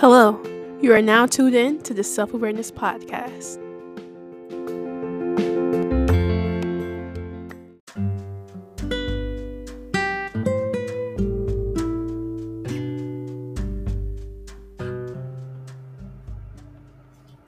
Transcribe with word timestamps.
Hello, 0.00 0.38
you 0.82 0.92
are 0.92 1.00
now 1.00 1.24
tuned 1.24 1.54
in 1.54 1.82
to 1.84 1.94
the 1.94 2.04
Self 2.04 2.34
Awareness 2.34 2.70
Podcast. 2.70 3.56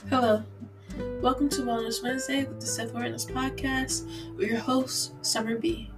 Hello, 0.08 0.42
welcome 1.20 1.50
to 1.50 1.60
Wellness 1.60 2.02
Wednesday 2.02 2.44
with 2.46 2.60
the 2.60 2.66
Self 2.66 2.92
Awareness 2.92 3.26
Podcast 3.26 4.06
with 4.38 4.48
your 4.48 4.60
host, 4.60 5.12
Summer 5.20 5.58
B. 5.58 5.90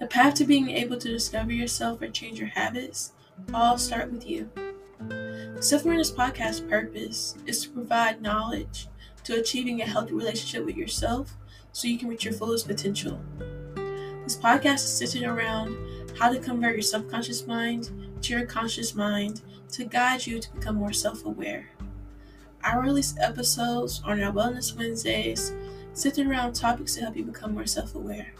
The 0.00 0.08
path 0.08 0.34
to 0.34 0.44
being 0.44 0.70
able 0.70 0.98
to 0.98 1.08
discover 1.08 1.52
yourself 1.52 2.02
or 2.02 2.08
change 2.08 2.40
your 2.40 2.48
habits 2.48 3.12
all 3.54 3.78
start 3.78 4.10
with 4.10 4.28
you. 4.28 4.50
The 5.56 5.62
Self 5.62 5.86
Awareness 5.86 6.12
Podcast 6.12 6.68
purpose 6.68 7.34
is 7.46 7.62
to 7.62 7.70
provide 7.70 8.20
knowledge 8.20 8.88
to 9.24 9.40
achieving 9.40 9.80
a 9.80 9.86
healthy 9.86 10.12
relationship 10.12 10.66
with 10.66 10.76
yourself 10.76 11.34
so 11.72 11.88
you 11.88 11.96
can 11.96 12.08
reach 12.08 12.26
your 12.26 12.34
fullest 12.34 12.66
potential. 12.66 13.18
This 14.24 14.36
podcast 14.36 14.84
is 14.84 14.98
centered 14.98 15.26
around 15.26 15.74
how 16.18 16.30
to 16.30 16.38
convert 16.38 16.74
your 16.74 16.82
subconscious 16.82 17.46
mind 17.46 17.90
to 18.20 18.34
your 18.34 18.44
conscious 18.44 18.94
mind 18.94 19.40
to 19.72 19.86
guide 19.86 20.26
you 20.26 20.40
to 20.40 20.52
become 20.52 20.76
more 20.76 20.92
self 20.92 21.24
aware. 21.24 21.70
I 22.62 22.76
release 22.76 23.14
episodes 23.18 24.02
on 24.04 24.22
our 24.22 24.30
Wellness 24.30 24.76
Wednesdays 24.76 25.54
centered 25.94 26.26
around 26.26 26.52
topics 26.52 26.96
to 26.96 27.00
help 27.00 27.16
you 27.16 27.24
become 27.24 27.54
more 27.54 27.64
self 27.64 27.94
aware. 27.94 28.34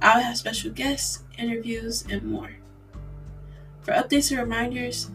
I'll 0.00 0.22
have 0.22 0.36
special 0.36 0.70
guests, 0.70 1.24
interviews, 1.36 2.04
and 2.08 2.22
more. 2.22 2.52
For 3.80 3.92
updates 3.92 4.30
and 4.30 4.38
reminders, 4.38 5.10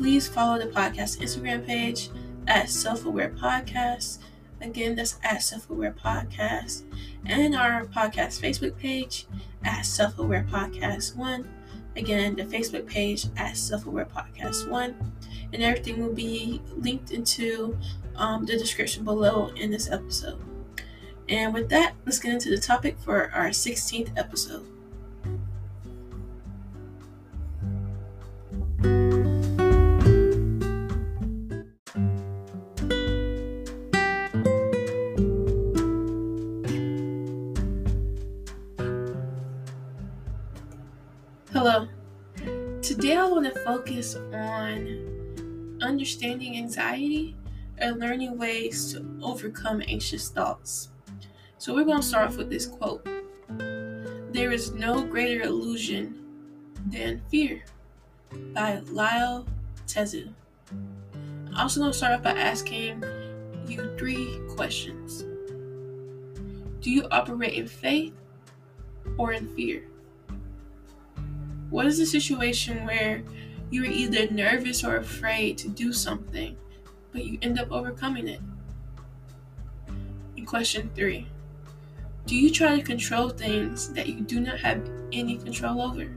please 0.00 0.26
follow 0.26 0.58
the 0.58 0.64
podcast 0.64 1.20
Instagram 1.20 1.66
page 1.66 2.08
at 2.46 2.70
Self 2.70 3.04
Aware 3.04 3.34
Podcast. 3.38 4.16
Again, 4.62 4.94
that's 4.94 5.20
at 5.22 5.42
Self 5.42 5.68
Aware 5.68 5.92
Podcast. 5.92 6.84
And 7.26 7.54
our 7.54 7.84
podcast 7.84 8.40
Facebook 8.40 8.78
page 8.78 9.26
at 9.62 9.82
Self 9.82 10.18
Aware 10.18 10.46
Podcast 10.50 11.16
1. 11.16 11.46
Again, 11.96 12.34
the 12.34 12.44
Facebook 12.44 12.86
page 12.86 13.26
at 13.36 13.58
Self 13.58 13.84
Aware 13.84 14.06
Podcast 14.06 14.70
1. 14.70 15.12
And 15.52 15.62
everything 15.62 16.02
will 16.02 16.14
be 16.14 16.62
linked 16.74 17.10
into 17.10 17.76
um, 18.16 18.46
the 18.46 18.56
description 18.56 19.04
below 19.04 19.48
in 19.56 19.70
this 19.70 19.90
episode. 19.90 20.40
And 21.28 21.52
with 21.52 21.68
that, 21.68 21.92
let's 22.06 22.18
get 22.18 22.32
into 22.32 22.48
the 22.48 22.58
topic 22.58 22.98
for 22.98 23.30
our 23.34 23.50
16th 23.50 24.16
episode. 24.16 24.66
Want 43.40 43.54
to 43.54 43.60
focus 43.60 44.16
on 44.34 45.78
understanding 45.80 46.58
anxiety 46.58 47.34
and 47.78 47.98
learning 47.98 48.36
ways 48.36 48.92
to 48.92 49.18
overcome 49.22 49.82
anxious 49.88 50.28
thoughts. 50.28 50.90
So 51.56 51.74
we're 51.74 51.86
going 51.86 52.02
to 52.02 52.06
start 52.06 52.28
off 52.28 52.36
with 52.36 52.50
this 52.50 52.66
quote 52.66 53.02
There 54.30 54.52
is 54.52 54.72
no 54.72 55.02
greater 55.02 55.40
illusion 55.40 56.22
than 56.84 57.22
fear 57.30 57.64
by 58.52 58.82
Lao 58.90 59.46
Tzu. 59.86 60.28
I'm 60.70 61.56
also 61.56 61.80
going 61.80 61.92
to 61.92 61.96
start 61.96 62.12
off 62.12 62.22
by 62.22 62.32
asking 62.32 63.02
you 63.66 63.96
three 63.96 64.38
questions 64.50 65.22
Do 66.82 66.90
you 66.90 67.06
operate 67.10 67.54
in 67.54 67.66
faith 67.66 68.12
or 69.16 69.32
in 69.32 69.48
fear? 69.56 69.84
What 71.70 71.86
is 71.86 71.98
the 71.98 72.06
situation 72.06 72.84
where 72.84 73.22
you 73.70 73.84
are 73.84 73.86
either 73.86 74.28
nervous 74.32 74.82
or 74.82 74.96
afraid 74.96 75.56
to 75.58 75.68
do 75.68 75.92
something, 75.92 76.56
but 77.12 77.24
you 77.24 77.38
end 77.42 77.60
up 77.60 77.70
overcoming 77.70 78.26
it? 78.26 78.40
And 80.36 80.46
question 80.46 80.90
three 80.96 81.28
Do 82.26 82.36
you 82.36 82.50
try 82.50 82.76
to 82.76 82.82
control 82.82 83.28
things 83.28 83.92
that 83.92 84.08
you 84.08 84.20
do 84.20 84.40
not 84.40 84.58
have 84.58 84.90
any 85.12 85.36
control 85.36 85.80
over? 85.80 86.10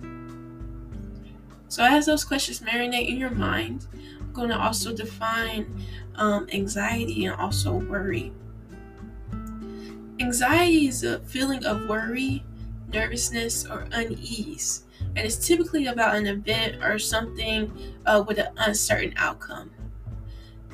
So, 1.67 1.83
as 1.83 2.07
those 2.07 2.23
questions 2.23 2.59
marinate 2.59 3.07
in 3.07 3.17
your 3.17 3.31
mind, 3.31 3.87
I'm 4.19 4.31
going 4.31 4.49
to 4.49 4.59
also 4.59 4.95
define 4.95 5.65
um, 6.15 6.47
anxiety 6.51 7.25
and 7.25 7.35
also 7.35 7.73
worry. 7.73 8.31
Anxiety 10.19 10.87
is 10.87 11.03
a 11.03 11.19
feeling 11.21 11.65
of 11.65 11.87
worry, 11.87 12.43
nervousness, 12.93 13.65
or 13.65 13.87
unease 13.91 14.83
and 15.15 15.25
it's 15.25 15.35
typically 15.35 15.87
about 15.87 16.15
an 16.15 16.25
event 16.25 16.83
or 16.83 16.97
something 16.97 17.71
uh, 18.05 18.23
with 18.27 18.39
an 18.39 18.47
uncertain 18.57 19.13
outcome. 19.17 19.71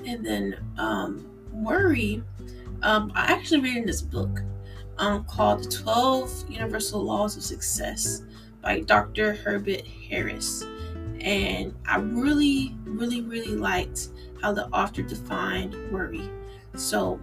And 0.05 0.25
then 0.25 0.57
um, 0.77 1.29
worry, 1.51 2.23
um, 2.81 3.11
I 3.15 3.31
actually 3.31 3.61
read 3.61 3.77
in 3.77 3.85
this 3.85 4.01
book 4.01 4.41
um, 4.97 5.25
called 5.25 5.63
The 5.63 5.69
12 5.69 6.49
Universal 6.49 7.03
Laws 7.03 7.35
of 7.35 7.43
Success 7.43 8.23
by 8.61 8.79
Dr. 8.81 9.33
Herbert 9.33 9.85
Harris. 10.09 10.65
And 11.19 11.73
I 11.85 11.97
really, 11.97 12.77
really, 12.85 13.21
really 13.21 13.55
liked 13.55 14.09
how 14.41 14.53
the 14.53 14.67
author 14.69 15.01
defined 15.01 15.75
worry. 15.91 16.29
So, 16.75 17.19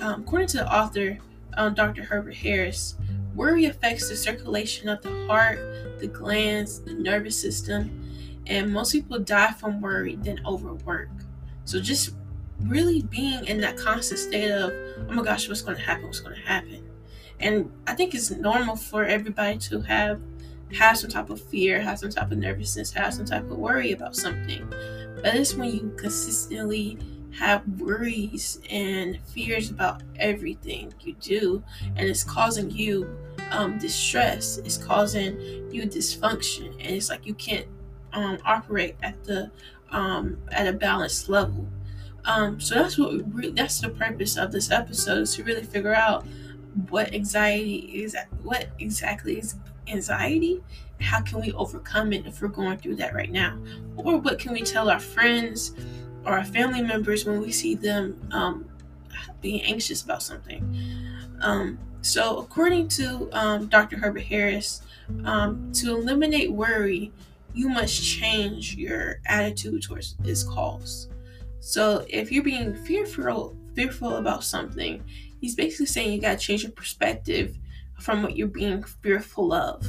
um, 0.00 0.22
according 0.22 0.48
to 0.48 0.56
the 0.58 0.74
author, 0.74 1.18
um, 1.56 1.74
Dr. 1.74 2.02
Herbert 2.02 2.34
Harris, 2.34 2.96
Worry 3.34 3.64
affects 3.66 4.08
the 4.08 4.16
circulation 4.16 4.88
of 4.88 5.02
the 5.02 5.26
heart, 5.26 5.98
the 5.98 6.06
glands, 6.06 6.80
the 6.80 6.94
nervous 6.94 7.40
system, 7.40 8.10
and 8.46 8.72
most 8.72 8.92
people 8.92 9.18
die 9.18 9.52
from 9.52 9.80
worry 9.80 10.16
than 10.16 10.40
overwork. 10.44 11.08
So 11.64 11.80
just 11.80 12.14
really 12.60 13.02
being 13.02 13.44
in 13.46 13.60
that 13.60 13.76
constant 13.76 14.20
state 14.20 14.50
of, 14.50 14.72
oh 15.08 15.12
my 15.12 15.22
gosh, 15.22 15.48
what's 15.48 15.62
going 15.62 15.76
to 15.76 15.82
happen? 15.82 16.06
What's 16.06 16.20
going 16.20 16.36
to 16.36 16.42
happen? 16.42 16.88
And 17.40 17.72
I 17.86 17.94
think 17.94 18.14
it's 18.14 18.30
normal 18.30 18.76
for 18.76 19.04
everybody 19.04 19.58
to 19.58 19.80
have 19.82 20.20
have 20.74 20.96
some 20.96 21.10
type 21.10 21.28
of 21.28 21.40
fear, 21.40 21.80
have 21.80 21.98
some 21.98 22.08
type 22.08 22.32
of 22.32 22.38
nervousness, 22.38 22.92
have 22.92 23.12
some 23.12 23.26
type 23.26 23.44
of 23.50 23.58
worry 23.58 23.92
about 23.92 24.16
something. 24.16 24.66
But 25.22 25.34
it's 25.34 25.54
when 25.54 25.70
you 25.70 25.92
consistently 25.96 26.98
have 27.38 27.66
worries 27.80 28.60
and 28.70 29.18
fears 29.26 29.70
about 29.70 30.02
everything 30.16 30.92
you 31.00 31.14
do, 31.14 31.62
and 31.96 32.08
it's 32.08 32.24
causing 32.24 32.70
you 32.70 33.16
um, 33.50 33.78
distress, 33.78 34.58
it's 34.58 34.76
causing 34.76 35.38
you 35.70 35.82
dysfunction, 35.82 36.72
and 36.72 36.96
it's 36.96 37.08
like 37.08 37.26
you 37.26 37.34
can't 37.34 37.66
um, 38.12 38.38
operate 38.44 38.96
at 39.02 39.22
the 39.24 39.50
um, 39.90 40.38
at 40.50 40.66
a 40.66 40.72
balanced 40.72 41.28
level. 41.28 41.66
Um, 42.24 42.60
so 42.60 42.76
that's 42.76 42.98
what 42.98 43.34
re- 43.34 43.50
that's 43.50 43.80
the 43.80 43.88
purpose 43.88 44.36
of 44.36 44.52
this 44.52 44.70
episode 44.70 45.22
is 45.22 45.34
to 45.36 45.44
really 45.44 45.64
figure 45.64 45.94
out 45.94 46.26
what 46.88 47.12
anxiety 47.12 48.02
is, 48.02 48.16
what 48.42 48.68
exactly 48.78 49.38
is 49.38 49.56
anxiety, 49.88 50.62
how 51.00 51.20
can 51.20 51.40
we 51.40 51.52
overcome 51.52 52.12
it 52.12 52.26
if 52.26 52.40
we're 52.40 52.48
going 52.48 52.78
through 52.78 52.96
that 52.96 53.14
right 53.14 53.30
now, 53.30 53.58
or 53.96 54.18
what 54.18 54.38
can 54.38 54.52
we 54.52 54.62
tell 54.62 54.88
our 54.88 55.00
friends 55.00 55.74
or 56.24 56.32
our 56.38 56.44
family 56.44 56.82
members 56.82 57.24
when 57.24 57.40
we 57.40 57.52
see 57.52 57.74
them 57.74 58.20
um, 58.32 58.68
being 59.40 59.62
anxious 59.62 60.02
about 60.02 60.22
something. 60.22 60.62
Um, 61.40 61.78
so, 62.02 62.38
according 62.38 62.88
to 62.88 63.28
um, 63.32 63.66
Dr. 63.66 63.96
Herbert 63.96 64.24
Harris, 64.24 64.82
um, 65.24 65.72
to 65.74 65.96
eliminate 65.96 66.52
worry, 66.52 67.12
you 67.54 67.68
must 67.68 68.02
change 68.02 68.74
your 68.76 69.20
attitude 69.26 69.82
towards 69.82 70.16
its 70.24 70.42
cause. 70.42 71.08
So, 71.60 72.04
if 72.08 72.32
you're 72.32 72.42
being 72.42 72.74
fearful, 72.74 73.56
fearful 73.74 74.16
about 74.16 74.42
something, 74.42 75.02
he's 75.40 75.54
basically 75.54 75.86
saying 75.86 76.12
you 76.12 76.20
got 76.20 76.38
to 76.38 76.44
change 76.44 76.64
your 76.64 76.72
perspective 76.72 77.56
from 78.00 78.22
what 78.22 78.36
you're 78.36 78.48
being 78.48 78.82
fearful 78.82 79.52
of. 79.52 79.86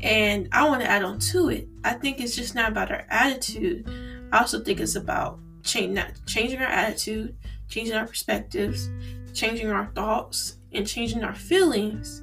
And 0.00 0.48
I 0.52 0.66
want 0.68 0.80
to 0.80 0.90
add 0.90 1.02
on 1.02 1.18
to 1.18 1.50
it. 1.50 1.68
I 1.84 1.94
think 1.94 2.20
it's 2.20 2.36
just 2.36 2.54
not 2.54 2.70
about 2.70 2.90
our 2.90 3.04
attitude, 3.10 3.86
I 4.32 4.38
also 4.40 4.60
think 4.60 4.80
it's 4.80 4.96
about 4.96 5.38
change, 5.62 5.94
not 5.94 6.12
changing 6.26 6.60
our 6.60 6.66
attitude, 6.66 7.36
changing 7.68 7.94
our 7.94 8.06
perspectives, 8.06 8.90
changing 9.32 9.70
our 9.70 9.90
thoughts, 9.94 10.56
and 10.72 10.86
changing 10.86 11.24
our 11.24 11.34
feelings 11.34 12.22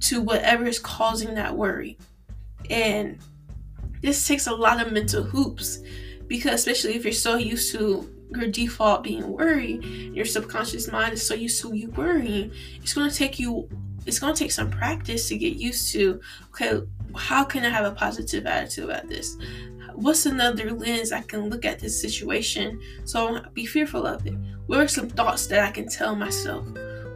to 0.00 0.20
whatever 0.20 0.66
is 0.66 0.78
causing 0.78 1.34
that 1.34 1.56
worry. 1.56 1.98
And 2.70 3.18
this 4.00 4.26
takes 4.26 4.46
a 4.46 4.54
lot 4.54 4.84
of 4.84 4.92
mental 4.92 5.22
hoops 5.22 5.80
because, 6.26 6.54
especially 6.54 6.94
if 6.94 7.04
you're 7.04 7.12
so 7.12 7.36
used 7.36 7.72
to 7.72 8.08
your 8.30 8.48
default 8.48 9.04
being 9.04 9.28
worry, 9.28 9.74
your 10.14 10.24
subconscious 10.24 10.90
mind 10.90 11.14
is 11.14 11.26
so 11.26 11.34
used 11.34 11.60
to 11.62 11.74
you 11.74 11.90
worrying, 11.90 12.52
it's 12.76 12.94
going 12.94 13.10
to 13.10 13.14
take 13.14 13.38
you, 13.38 13.68
it's 14.06 14.18
going 14.18 14.34
to 14.34 14.38
take 14.38 14.52
some 14.52 14.70
practice 14.70 15.28
to 15.28 15.36
get 15.36 15.56
used 15.56 15.92
to, 15.92 16.20
okay, 16.50 16.80
how 17.14 17.44
can 17.44 17.64
I 17.64 17.68
have 17.68 17.84
a 17.84 17.92
positive 17.92 18.46
attitude 18.46 18.84
about 18.84 19.08
this? 19.08 19.36
What's 19.94 20.26
another 20.26 20.72
lens 20.72 21.12
I 21.12 21.22
can 21.22 21.48
look 21.48 21.64
at 21.64 21.78
this 21.78 22.00
situation 22.00 22.80
so 23.04 23.26
I 23.26 23.30
won't 23.30 23.54
be 23.54 23.66
fearful 23.66 24.06
of 24.06 24.26
it? 24.26 24.34
What 24.66 24.80
are 24.80 24.88
some 24.88 25.08
thoughts 25.08 25.46
that 25.46 25.60
I 25.60 25.70
can 25.70 25.88
tell 25.88 26.14
myself? 26.14 26.66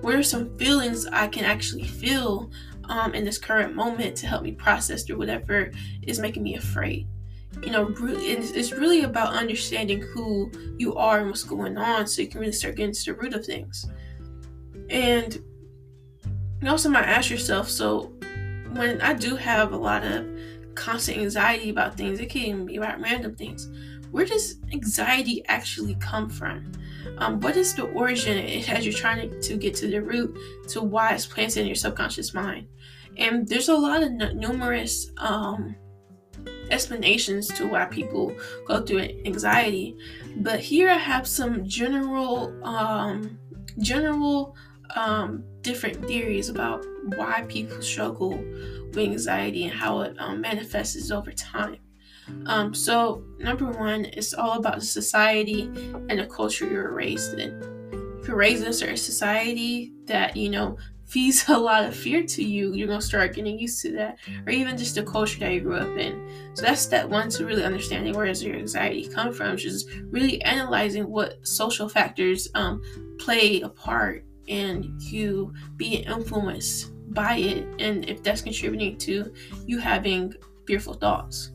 What 0.01 0.15
are 0.15 0.23
some 0.23 0.57
feelings 0.59 1.07
I 1.07 1.27
can 1.29 1.45
actually 1.45 1.85
feel 1.85 2.51
um, 2.85 3.15
in 3.15 3.25
this 3.25 3.39
current 3.39 3.75
moment 3.75 4.17
to 4.19 4.27
help 4.27 4.43
me 4.43 4.53
process 4.53 5.03
through 5.03 5.19
whatever 5.19 5.71
is 6.03 6.19
making 6.19 6.43
me 6.43 6.57
afraid? 6.57 7.07
You 7.63 7.71
know, 7.71 7.95
it's 7.99 8.73
really 8.73 9.03
about 9.03 9.33
understanding 9.33 10.03
who 10.03 10.53
you 10.79 10.95
are 10.97 11.21
and 11.21 11.29
what's 11.29 11.43
going 11.43 11.79
on 11.79 12.07
so 12.07 12.21
you 12.21 12.29
can 12.29 12.41
really 12.41 12.53
start 12.53 12.77
getting 12.77 12.93
to 12.93 13.05
the 13.05 13.15
root 13.15 13.35
of 13.35 13.47
things. 13.47 13.89
And 14.91 15.43
you 16.61 16.71
also 16.71 16.89
might 16.89 17.07
ask 17.07 17.31
yourself 17.31 17.69
so, 17.71 18.13
when 18.73 19.01
I 19.01 19.15
do 19.15 19.37
have 19.37 19.73
a 19.73 19.77
lot 19.77 20.05
of 20.05 20.27
constant 20.77 21.19
anxiety 21.19 21.71
about 21.71 21.97
things. 21.97 22.21
It 22.21 22.31
can 22.31 22.43
even 22.43 22.67
be 22.67 22.77
about 22.77 23.01
random 23.01 23.35
things. 23.35 23.69
Where 24.11 24.25
does 24.25 24.57
anxiety 24.73 25.45
actually 25.49 25.97
come 25.97 26.31
from? 26.31 26.71
Um, 27.19 27.41
what 27.41 27.57
is 27.57 27.75
the 27.75 27.85
origin 27.85 28.39
as 28.69 28.85
you're 28.85 28.95
trying 28.95 29.41
to 29.41 29.57
get 29.57 29.75
to 29.77 29.89
the 29.89 30.01
root 30.03 30.39
to 30.69 30.83
why 30.83 31.15
it's 31.15 31.27
planted 31.27 31.61
in 31.61 31.67
your 31.67 31.77
subconscious 31.77 32.33
mind? 32.35 32.69
And 33.17 33.49
there's 33.49 33.69
a 33.69 33.75
lot 33.75 34.03
of 34.03 34.11
n- 34.11 34.39
numerous 34.39 35.11
um, 35.17 35.75
explanations 36.71 37.49
to 37.49 37.67
why 37.67 37.87
people 37.87 38.35
go 38.67 38.83
through 38.83 39.09
anxiety, 39.25 39.97
but 40.37 40.61
here 40.61 40.91
I 40.91 40.99
have 40.99 41.27
some 41.27 41.67
general, 41.67 42.53
um, 42.65 43.39
general 43.79 44.55
um, 44.95 45.45
different 45.63 46.05
theories 46.07 46.49
about 46.49 46.85
why 47.17 47.45
people 47.49 47.81
struggle 47.83 48.33
with 48.89 48.99
anxiety 48.99 49.65
and 49.65 49.73
how 49.73 50.01
it 50.01 50.17
um, 50.19 50.41
manifests 50.41 51.11
over 51.11 51.33
time. 51.33 51.79
Um, 52.47 52.75
so, 52.75 53.25
number 53.39 53.71
one, 53.71 54.07
it's 54.07 54.35
all 54.35 54.59
about 54.59 54.77
the 54.77 54.87
society 54.87 55.63
and 56.09 56.19
the 56.19 56.27
culture 56.27 56.67
you're 56.69 56.93
raised 56.93 57.35
in. 57.39 58.19
If 58.21 58.29
you're 58.29 58.37
raised 58.37 58.63
in 58.63 58.69
a 58.69 58.73
certain 58.73 58.97
society 58.97 59.93
that, 60.07 60.37
you 60.37 60.51
know, 60.51 60.77
feeds 61.05 61.45
a 61.49 61.57
lot 61.57 61.85
of 61.85 61.95
fear 61.95 62.25
to 62.25 62.43
you, 62.43 62.75
you're 62.75 62.89
going 62.89 63.01
to 63.01 63.07
start 63.07 63.35
getting 63.35 63.59
used 63.59 63.81
to 63.83 63.93
that, 63.93 64.19
or 64.45 64.51
even 64.51 64.77
just 64.77 64.97
the 64.97 65.05
culture 65.05 65.39
that 65.39 65.53
you 65.53 65.61
grew 65.61 65.77
up 65.77 65.97
in. 65.97 66.29
So, 66.55 66.63
that's 66.63 66.81
step 66.81 67.09
one 67.09 67.29
to 67.31 67.45
really 67.45 67.65
understanding 67.65 68.15
where 68.15 68.27
does 68.27 68.43
your 68.43 68.57
anxiety 68.57 69.09
come 69.09 69.33
from, 69.33 69.57
just 69.57 69.89
really 70.11 70.43
analyzing 70.43 71.09
what 71.09 71.47
social 71.47 71.89
factors 71.89 72.49
um, 72.55 72.83
play 73.19 73.61
a 73.61 73.69
part 73.69 74.25
in 74.49 74.97
you 75.01 75.53
being 75.77 76.05
influenced 76.05 76.93
by 77.17 77.39
it 77.39 77.67
and 77.81 78.09
if 78.09 78.23
that's 78.23 78.43
contributing 78.43 78.97
to 78.99 79.33
you 79.67 79.79
having 79.79 80.33
fearful 80.67 80.95
thoughts. 80.95 81.51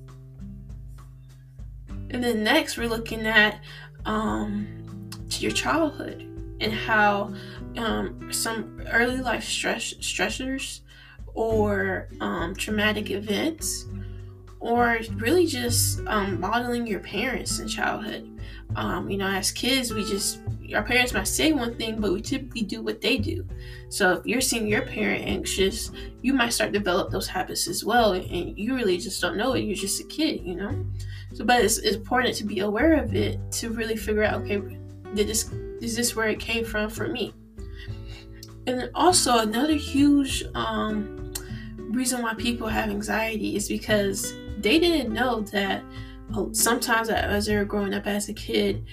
And 2.09 2.21
then 2.21 2.43
next 2.43 2.77
we're 2.77 2.89
looking 2.89 3.25
at 3.25 3.61
um, 4.05 5.09
your 5.39 5.51
childhood 5.51 6.27
and 6.59 6.73
how 6.73 7.33
um, 7.77 8.33
some 8.33 8.81
early 8.91 9.21
life 9.21 9.43
stress 9.43 9.93
stressors 9.95 10.81
or 11.33 12.09
um, 12.19 12.53
traumatic 12.55 13.11
events 13.11 13.85
or 14.59 14.99
really 15.15 15.47
just 15.47 16.01
um, 16.07 16.39
modeling 16.39 16.85
your 16.85 16.99
parents 16.99 17.59
in 17.59 17.67
childhood 17.67 18.30
um, 18.75 19.09
you 19.09 19.17
know, 19.17 19.27
as 19.27 19.51
kids, 19.51 19.93
we 19.93 20.03
just 20.03 20.39
our 20.73 20.83
parents 20.83 21.13
might 21.13 21.27
say 21.27 21.51
one 21.51 21.75
thing, 21.75 21.99
but 21.99 22.13
we 22.13 22.21
typically 22.21 22.61
do 22.61 22.81
what 22.81 23.01
they 23.01 23.17
do. 23.17 23.45
So 23.89 24.13
if 24.13 24.25
you're 24.25 24.41
seeing 24.41 24.67
your 24.67 24.83
parent 24.83 25.25
anxious, 25.25 25.91
you 26.21 26.33
might 26.33 26.53
start 26.53 26.71
develop 26.71 27.11
those 27.11 27.27
habits 27.27 27.67
as 27.67 27.83
well, 27.83 28.13
and 28.13 28.57
you 28.57 28.75
really 28.75 28.97
just 28.97 29.21
don't 29.21 29.37
know 29.37 29.53
it. 29.53 29.61
You're 29.61 29.75
just 29.75 29.99
a 29.99 30.05
kid, 30.05 30.41
you 30.43 30.55
know. 30.55 30.85
So, 31.33 31.45
but 31.45 31.63
it's, 31.63 31.77
it's 31.77 31.95
important 31.95 32.35
to 32.35 32.43
be 32.43 32.59
aware 32.59 32.93
of 32.93 33.15
it 33.15 33.39
to 33.53 33.69
really 33.69 33.95
figure 33.95 34.23
out, 34.23 34.41
okay, 34.41 34.61
did 35.13 35.27
this 35.27 35.51
is 35.81 35.95
this 35.95 36.15
where 36.15 36.29
it 36.29 36.39
came 36.39 36.63
from 36.63 36.89
for 36.89 37.07
me? 37.07 37.33
And 38.67 38.89
also 38.93 39.39
another 39.39 39.73
huge 39.73 40.43
um, 40.53 41.33
reason 41.77 42.21
why 42.21 42.35
people 42.35 42.67
have 42.67 42.89
anxiety 42.89 43.55
is 43.55 43.67
because 43.67 44.33
they 44.59 44.77
didn't 44.77 45.11
know 45.11 45.41
that 45.41 45.83
sometimes 46.53 47.09
as 47.09 47.45
they 47.45 47.55
were 47.55 47.65
growing 47.65 47.93
up 47.93 48.07
as 48.07 48.29
a 48.29 48.33
kid, 48.33 48.85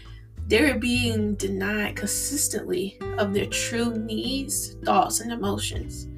they 0.46 0.62
were 0.62 0.78
being 0.78 1.34
denied 1.34 1.96
consistently 1.96 2.98
of 3.18 3.34
their 3.34 3.46
true 3.46 3.94
needs, 3.94 4.76
thoughts, 4.84 5.20
and 5.20 5.30
emotions. 5.30 6.08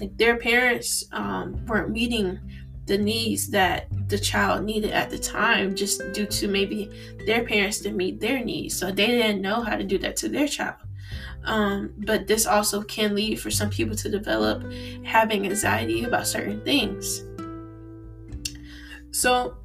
Like 0.00 0.16
their 0.16 0.36
parents 0.36 1.04
um, 1.12 1.64
weren't 1.66 1.90
meeting 1.90 2.40
the 2.86 2.98
needs 2.98 3.48
that 3.48 3.86
the 4.08 4.18
child 4.18 4.64
needed 4.64 4.90
at 4.90 5.10
the 5.10 5.18
time 5.18 5.74
just 5.74 6.00
due 6.12 6.26
to 6.26 6.48
maybe 6.48 6.90
their 7.26 7.44
parents 7.44 7.80
didn't 7.80 7.96
meet 7.96 8.20
their 8.20 8.44
needs. 8.44 8.76
So 8.76 8.90
they 8.90 9.06
didn't 9.06 9.42
know 9.42 9.62
how 9.62 9.76
to 9.76 9.84
do 9.84 9.98
that 9.98 10.16
to 10.16 10.28
their 10.28 10.48
child. 10.48 10.76
Um, 11.44 11.92
but 11.98 12.26
this 12.26 12.46
also 12.46 12.82
can 12.82 13.14
lead 13.14 13.40
for 13.40 13.50
some 13.50 13.70
people 13.70 13.96
to 13.96 14.08
develop 14.08 14.64
having 15.04 15.46
anxiety 15.46 16.04
about 16.04 16.26
certain 16.26 16.62
things. 16.64 17.24
So 19.10 19.58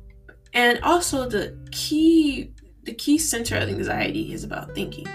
and 0.53 0.79
also 0.83 1.27
the 1.27 1.57
key 1.71 2.51
the 2.83 2.93
key 2.93 3.17
center 3.17 3.55
of 3.55 3.69
anxiety 3.69 4.33
is 4.33 4.43
about 4.43 4.73
thinking. 4.73 5.07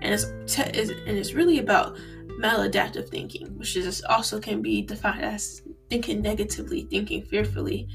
And 0.00 0.14
it's, 0.14 0.24
te- 0.46 0.70
is, 0.78 0.90
and 0.90 1.18
it's 1.18 1.34
really 1.34 1.58
about 1.58 1.96
maladaptive 2.40 3.08
thinking, 3.10 3.58
which 3.58 3.76
is 3.76 4.02
also 4.04 4.40
can 4.40 4.62
be 4.62 4.80
defined 4.80 5.22
as 5.22 5.60
thinking 5.90 6.22
negatively, 6.22 6.82
thinking 6.82 7.22
fearfully, 7.22 7.88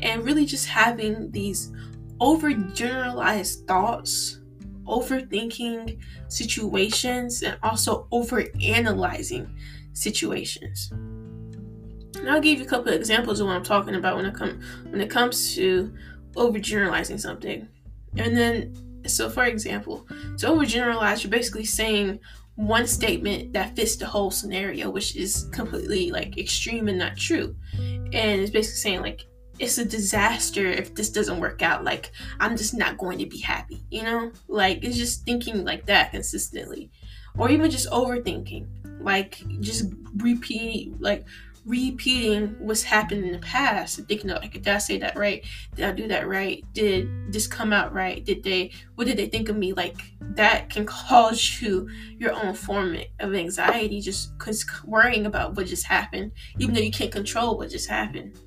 and 0.00 0.24
really 0.24 0.44
just 0.44 0.66
having 0.66 1.30
these 1.30 1.72
overgeneralized 2.20 3.66
thoughts, 3.66 4.40
overthinking 4.86 5.98
situations, 6.28 7.42
and 7.42 7.56
also 7.62 8.06
overanalyzing 8.12 9.48
situations. 9.94 10.90
And 10.90 12.28
I'll 12.28 12.40
give 12.40 12.58
you 12.58 12.64
a 12.64 12.68
couple 12.68 12.88
of 12.88 12.94
examples 12.94 13.40
of 13.40 13.46
what 13.46 13.56
I'm 13.56 13.62
talking 13.62 13.94
about 13.94 14.16
when 14.16 14.26
it 14.26 14.34
come 14.34 14.60
when 14.90 15.00
it 15.00 15.08
comes 15.10 15.54
to 15.54 15.94
overgeneralizing 16.36 17.20
something. 17.20 17.68
And 18.16 18.36
then, 18.36 19.02
so 19.06 19.28
for 19.28 19.44
example, 19.44 20.06
to 20.38 20.46
overgeneralize, 20.46 21.22
you're 21.22 21.30
basically 21.30 21.64
saying 21.64 22.20
one 22.56 22.86
statement 22.86 23.52
that 23.52 23.76
fits 23.76 23.96
the 23.96 24.06
whole 24.06 24.30
scenario, 24.30 24.90
which 24.90 25.14
is 25.14 25.48
completely 25.52 26.10
like 26.10 26.38
extreme 26.38 26.88
and 26.88 26.98
not 26.98 27.16
true. 27.16 27.54
And 27.78 28.40
it's 28.40 28.50
basically 28.50 28.78
saying 28.78 29.02
like 29.02 29.26
it's 29.58 29.78
a 29.78 29.84
disaster 29.84 30.66
if 30.66 30.94
this 30.94 31.10
doesn't 31.10 31.40
work 31.40 31.62
out. 31.62 31.84
Like 31.84 32.12
I'm 32.40 32.56
just 32.56 32.74
not 32.74 32.98
going 32.98 33.18
to 33.18 33.26
be 33.26 33.38
happy, 33.38 33.82
you 33.90 34.02
know? 34.02 34.32
Like 34.48 34.82
it's 34.84 34.96
just 34.96 35.24
thinking 35.24 35.64
like 35.64 35.86
that 35.86 36.10
consistently. 36.10 36.90
Or 37.38 37.50
even 37.50 37.70
just 37.70 37.90
overthinking. 37.90 38.66
Like 39.00 39.42
just 39.60 39.92
repeat 40.16 40.98
like 41.00 41.26
repeating 41.66 42.54
what's 42.60 42.84
happened 42.84 43.24
in 43.24 43.32
the 43.32 43.38
past 43.40 43.98
and 43.98 44.06
thinking, 44.06 44.30
like, 44.30 44.52
did 44.52 44.68
I 44.68 44.78
say 44.78 44.98
that 44.98 45.16
right? 45.16 45.44
Did 45.74 45.84
I 45.84 45.92
do 45.92 46.06
that 46.08 46.28
right? 46.28 46.64
Did 46.72 47.32
this 47.32 47.48
come 47.48 47.72
out 47.72 47.92
right? 47.92 48.24
Did 48.24 48.44
they, 48.44 48.70
what 48.94 49.08
did 49.08 49.16
they 49.16 49.26
think 49.26 49.48
of 49.48 49.56
me? 49.56 49.72
Like, 49.72 49.96
that 50.20 50.70
can 50.70 50.86
cause 50.86 51.60
you 51.60 51.88
your 52.18 52.32
own 52.32 52.54
form 52.54 52.96
of 53.18 53.34
anxiety 53.34 54.00
just 54.00 54.38
because 54.38 54.64
worrying 54.84 55.26
about 55.26 55.56
what 55.56 55.66
just 55.66 55.84
happened, 55.84 56.30
even 56.58 56.72
though 56.72 56.80
you 56.80 56.92
can't 56.92 57.12
control 57.12 57.58
what 57.58 57.70
just 57.70 57.88
happened. 57.90 58.38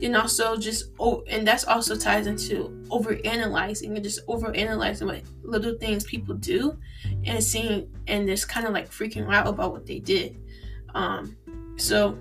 Then 0.00 0.16
also 0.16 0.56
just, 0.56 0.86
oh, 0.98 1.22
and 1.28 1.46
that's 1.46 1.64
also 1.64 1.94
ties 1.94 2.26
into 2.26 2.84
over 2.90 3.18
analyzing 3.24 3.94
and 3.94 4.02
just 4.02 4.20
over 4.26 4.52
analyzing 4.52 5.06
what 5.06 5.22
little 5.44 5.78
things 5.78 6.04
people 6.04 6.34
do 6.34 6.76
and 7.24 7.44
seeing, 7.44 7.88
and 8.08 8.26
just 8.26 8.48
kind 8.48 8.66
of 8.66 8.72
like 8.72 8.90
freaking 8.90 9.32
out 9.32 9.46
about 9.46 9.72
what 9.72 9.86
they 9.86 10.00
did. 10.00 10.36
Um, 10.94 11.36
so 11.76 12.18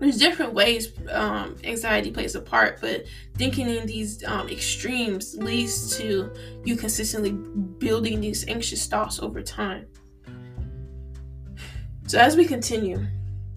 there's 0.00 0.18
different 0.18 0.52
ways 0.52 0.92
um, 1.10 1.56
anxiety 1.64 2.10
plays 2.10 2.34
a 2.34 2.40
part, 2.40 2.80
but 2.80 3.04
thinking 3.36 3.68
in 3.68 3.86
these 3.86 4.24
um, 4.24 4.48
extremes 4.48 5.34
leads 5.36 5.96
to 5.98 6.30
you 6.64 6.76
consistently 6.76 7.32
building 7.32 8.20
these 8.20 8.46
anxious 8.48 8.86
thoughts 8.86 9.18
over 9.20 9.42
time. 9.42 9.86
So, 12.06 12.18
as 12.18 12.36
we 12.36 12.44
continue, 12.44 13.04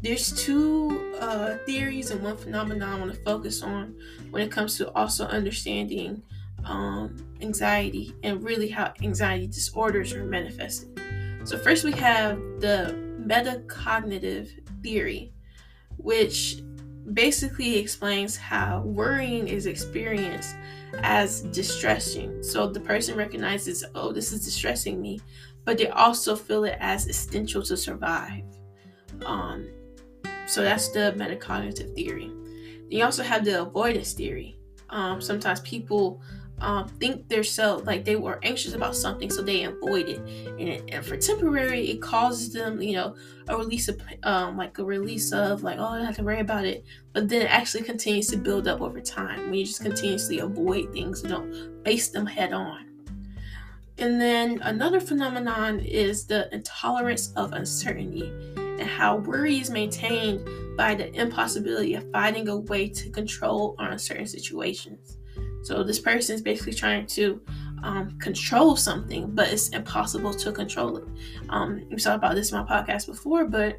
there's 0.01 0.31
two 0.31 1.13
uh, 1.19 1.57
theories 1.65 2.09
and 2.09 2.23
one 2.23 2.37
phenomenon 2.37 2.89
I 2.89 2.99
want 2.99 3.13
to 3.13 3.19
focus 3.21 3.61
on 3.61 3.95
when 4.31 4.41
it 4.41 4.51
comes 4.51 4.77
to 4.77 4.91
also 4.93 5.25
understanding 5.25 6.23
um, 6.65 7.15
anxiety 7.41 8.13
and 8.23 8.43
really 8.43 8.67
how 8.67 8.93
anxiety 9.03 9.47
disorders 9.47 10.13
are 10.13 10.23
manifested. 10.25 10.99
So, 11.43 11.57
first 11.57 11.83
we 11.83 11.91
have 11.93 12.37
the 12.59 12.95
metacognitive 13.21 14.49
theory 14.81 15.33
which 16.01 16.61
basically 17.13 17.77
explains 17.77 18.35
how 18.37 18.81
worrying 18.81 19.47
is 19.47 19.65
experienced 19.65 20.55
as 20.99 21.41
distressing. 21.43 22.43
So 22.43 22.67
the 22.67 22.79
person 22.79 23.17
recognizes, 23.17 23.83
oh, 23.95 24.11
this 24.11 24.31
is 24.31 24.45
distressing 24.45 25.01
me, 25.01 25.19
but 25.65 25.77
they 25.77 25.87
also 25.87 26.35
feel 26.35 26.63
it 26.65 26.77
as 26.79 27.07
essential 27.07 27.61
to 27.63 27.77
survive. 27.77 28.43
Um, 29.25 29.67
so 30.47 30.61
that's 30.61 30.89
the 30.89 31.13
metacognitive 31.17 31.95
theory. 31.95 32.31
You 32.89 33.05
also 33.05 33.23
have 33.23 33.45
the 33.45 33.61
avoidance 33.61 34.13
theory. 34.13 34.57
Um, 34.89 35.21
sometimes 35.21 35.61
people 35.61 36.21
um, 36.61 36.87
think 36.87 37.25
so 37.43 37.81
like 37.85 38.05
they 38.05 38.15
were 38.15 38.39
anxious 38.43 38.73
about 38.73 38.95
something, 38.95 39.31
so 39.31 39.41
they 39.41 39.63
avoid 39.63 40.07
it, 40.07 40.19
and, 40.59 40.89
and 40.89 41.05
for 41.05 41.17
temporary, 41.17 41.89
it 41.89 42.01
causes 42.01 42.53
them, 42.53 42.81
you 42.81 42.93
know, 42.93 43.15
a 43.47 43.57
release 43.57 43.87
of 43.87 43.99
um, 44.23 44.57
like 44.57 44.77
a 44.77 44.83
release 44.83 45.33
of 45.33 45.63
like, 45.63 45.79
oh, 45.79 45.85
I 45.85 45.97
don't 45.97 46.05
have 46.05 46.15
to 46.17 46.23
worry 46.23 46.39
about 46.39 46.65
it, 46.65 46.85
but 47.13 47.27
then 47.27 47.41
it 47.41 47.51
actually 47.51 47.83
continues 47.83 48.27
to 48.27 48.37
build 48.37 48.67
up 48.67 48.79
over 48.79 49.01
time 49.01 49.45
when 49.45 49.55
you 49.55 49.65
just 49.65 49.81
continuously 49.81 50.39
avoid 50.39 50.93
things, 50.93 51.23
you 51.23 51.29
don't 51.29 51.83
face 51.83 52.09
them 52.09 52.27
head 52.27 52.53
on. 52.53 52.85
And 53.97 54.21
then 54.21 54.59
another 54.61 54.99
phenomenon 54.99 55.79
is 55.79 56.25
the 56.25 56.53
intolerance 56.53 57.33
of 57.35 57.53
uncertainty 57.53 58.31
and 58.55 58.81
how 58.81 59.17
worry 59.17 59.59
is 59.59 59.69
maintained 59.69 60.47
by 60.77 60.95
the 60.95 61.13
impossibility 61.19 61.95
of 61.95 62.09
finding 62.11 62.47
a 62.49 62.57
way 62.57 62.87
to 62.89 63.09
control 63.09 63.75
uncertain 63.79 64.25
situations. 64.27 65.17
So 65.63 65.83
this 65.83 65.99
person 65.99 66.35
is 66.35 66.41
basically 66.41 66.73
trying 66.73 67.05
to 67.07 67.41
um, 67.83 68.17
control 68.19 68.75
something, 68.75 69.31
but 69.33 69.51
it's 69.51 69.69
impossible 69.69 70.33
to 70.33 70.51
control 70.51 70.97
it. 70.97 71.05
Um, 71.49 71.85
we 71.89 71.97
talked 71.97 72.17
about 72.17 72.35
this 72.35 72.51
in 72.51 72.57
my 72.57 72.65
podcast 72.65 73.07
before, 73.07 73.45
but 73.45 73.77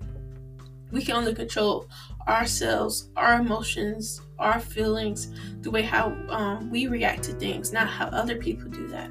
we 0.91 1.03
can 1.03 1.17
only 1.17 1.35
control 1.35 1.89
ourselves, 2.29 3.11
our 3.17 3.41
emotions, 3.41 4.21
our 4.39 4.61
feelings, 4.61 5.31
the 5.62 5.71
way 5.71 5.83
how 5.83 6.17
um, 6.29 6.71
we 6.71 6.87
react 6.87 7.25
to 7.25 7.33
things, 7.33 7.73
not 7.73 7.89
how 7.89 8.07
other 8.07 8.37
people 8.37 8.69
do 8.69 8.87
that. 8.89 9.11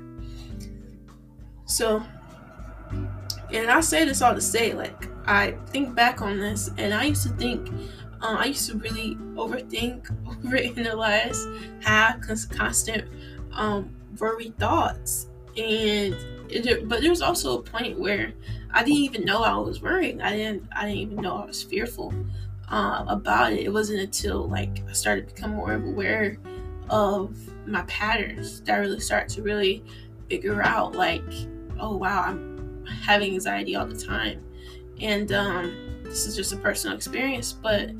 So, 1.66 2.04
and 3.51 3.70
I 3.70 3.82
say 3.82 4.06
this 4.06 4.22
all 4.22 4.36
to 4.36 4.42
say, 4.42 4.74
like, 4.74 5.08
I 5.25 5.51
think 5.68 5.96
back 5.96 6.22
on 6.22 6.40
this, 6.40 6.70
and 6.78 6.94
I 6.94 7.06
used 7.06 7.24
to 7.24 7.30
think 7.30 7.70
um, 8.22 8.38
I 8.38 8.46
used 8.46 8.70
to 8.70 8.78
really 8.78 9.16
overthink, 9.36 10.06
overanalyze, 10.44 11.84
have 11.84 12.22
constant 12.51 13.06
um, 13.54 13.90
worried 14.20 14.58
thoughts, 14.58 15.28
and 15.58 16.16
it, 16.50 16.88
but 16.88 17.01
there 17.01 17.10
was 17.10 17.22
also 17.22 17.60
a 17.60 17.62
point 17.63 18.00
where 18.00 18.34
I 18.74 18.84
didn't 18.84 19.00
even 19.00 19.25
know 19.25 19.44
I 19.44 19.58
was 19.58 19.82
worrying. 19.82 20.22
I 20.22 20.36
didn't. 20.36 20.68
I 20.75 20.86
didn't 20.86 21.00
even 21.00 21.16
know 21.18 21.38
I 21.38 21.46
was 21.46 21.63
fearful 21.63 22.13
uh, 22.70 23.06
about 23.08 23.54
it. 23.54 23.62
It 23.62 23.74
wasn't 23.74 24.00
until 24.00 24.48
like 24.48 24.84
I 24.88 24.94
started 24.94 25.28
to 25.28 25.34
become 25.34 25.51
more 25.56 25.74
aware 25.74 26.38
of 26.90 27.36
my 27.68 27.82
patterns 27.84 28.62
that 28.62 28.75
I 28.75 28.78
really 28.78 29.00
started 29.00 29.30
to 29.36 29.42
really 29.42 29.84
figure 30.30 30.62
out 30.62 30.94
like, 30.94 31.24
oh 31.80 31.98
wow, 31.98 32.24
I'm 32.24 32.86
having 32.86 33.34
anxiety 33.34 33.75
all 33.75 33.88
the 33.88 33.98
time, 33.98 34.44
and 35.00 35.32
um, 35.32 36.01
this 36.04 36.28
is 36.28 36.36
just 36.36 36.54
a 36.54 36.58
personal 36.58 36.96
experience, 36.96 37.54
but 37.54 37.92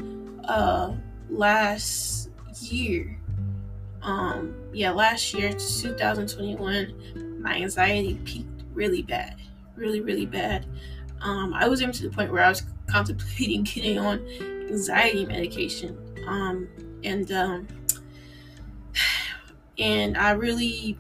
uh 0.46 0.94
last 1.30 2.30
year, 2.60 3.18
um 4.02 4.56
yeah, 4.74 4.92
last 4.92 5.34
year 5.34 5.52
2021, 5.52 7.42
my 7.42 7.56
anxiety 7.56 8.16
peaked 8.26 8.64
really 8.74 9.02
bad. 9.02 9.36
Really, 9.76 10.02
really 10.02 10.26
bad. 10.26 10.66
Um 11.22 11.54
I 11.54 11.68
was 11.68 11.82
even 11.82 11.94
to 11.94 12.04
the 12.04 12.16
point 12.16 12.32
where 12.32 12.44
I 12.44 12.50
was 12.50 12.64
contemplating 12.88 13.64
getting 13.74 14.00
on 14.00 14.26
anxiety 14.70 15.26
medication. 15.26 15.98
Um 16.28 16.68
and 17.04 17.32
um 17.32 17.68
and 19.78 20.18
I 20.18 20.32
really 20.32 20.98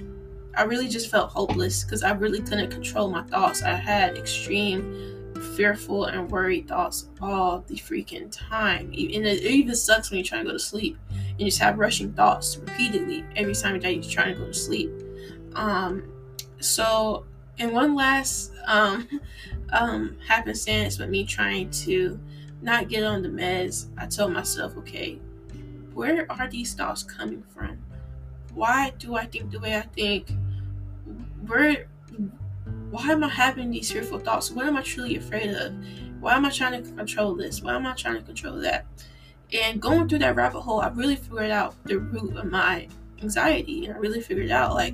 I 0.55 0.63
really 0.63 0.89
just 0.89 1.10
felt 1.10 1.31
hopeless 1.31 1.83
because 1.83 2.03
I 2.03 2.12
really 2.12 2.41
couldn't 2.41 2.71
control 2.71 3.10
my 3.10 3.24
thoughts. 3.24 3.63
I 3.63 3.74
had 3.74 4.17
extreme 4.17 5.21
fearful 5.55 6.05
and 6.05 6.29
worried 6.31 6.67
thoughts 6.67 7.10
all 7.22 7.63
the 7.67 7.75
freaking 7.75 8.29
time. 8.31 8.88
And 8.88 8.96
it 8.96 9.43
even 9.43 9.75
sucks 9.75 10.10
when 10.10 10.20
you're 10.20 10.25
trying 10.25 10.46
to 10.46 10.51
go 10.51 10.53
to 10.53 10.60
sleep 10.60 10.98
and 11.10 11.39
you 11.39 11.46
just 11.48 11.60
have 11.60 11.77
rushing 11.77 12.13
thoughts 12.13 12.58
repeatedly 12.58 13.25
every 13.36 13.53
time 13.53 13.79
that 13.79 13.93
you're 13.93 14.03
trying 14.03 14.34
to 14.34 14.39
go 14.39 14.48
to 14.48 14.53
sleep. 14.53 14.91
Um, 15.55 16.03
so, 16.60 17.25
and 17.60 17.72
one 17.72 17.96
last 17.96 18.51
um, 18.65 19.08
um, 19.74 20.17
happenstance 20.27 20.98
with 20.98 21.10
me 21.10 21.25
trying 21.25 21.70
to 21.72 22.20
not 22.62 22.89
get 22.89 23.03
on 23.03 23.22
the 23.22 23.29
meds, 23.29 23.88
I 23.98 24.05
told 24.05 24.34
myself, 24.34 24.77
okay, 24.77 25.20
where 25.93 26.31
are 26.31 26.48
these 26.48 26.74
thoughts 26.74 27.03
coming 27.03 27.43
from? 27.43 27.79
Why 28.53 28.91
do 28.98 29.15
I 29.15 29.25
think 29.25 29.51
the 29.51 29.60
way 29.60 29.75
I 29.75 29.81
think? 29.81 30.31
Where 31.46 31.88
why 32.91 33.07
am 33.10 33.24
I 33.24 33.29
having 33.29 33.71
these 33.71 33.91
fearful 33.91 34.19
thoughts? 34.19 34.51
What 34.51 34.67
am 34.67 34.77
I 34.77 34.81
truly 34.81 35.15
afraid 35.15 35.50
of? 35.50 35.74
Why 36.19 36.36
am 36.36 36.45
I 36.45 36.50
trying 36.50 36.83
to 36.83 36.91
control 36.91 37.33
this? 37.33 37.62
Why 37.62 37.74
am 37.74 37.88
I 37.88 37.93
trying 37.93 38.17
to 38.17 38.21
control 38.21 38.57
that? 38.57 38.86
And 39.53 39.81
going 39.81 40.07
through 40.07 40.19
that 40.19 40.36
rabbit 40.36 40.62
hole, 40.62 40.81
I 40.81 40.89
really 40.89 41.15
figured 41.15 41.51
out 41.51 41.75
the 41.86 41.98
root 41.98 42.36
of 42.38 42.45
my 42.51 42.88
anxiety. 43.21 43.86
And 43.86 43.95
I 43.95 43.98
really 43.98 44.21
figured 44.21 44.51
out, 44.51 44.75
like, 44.75 44.93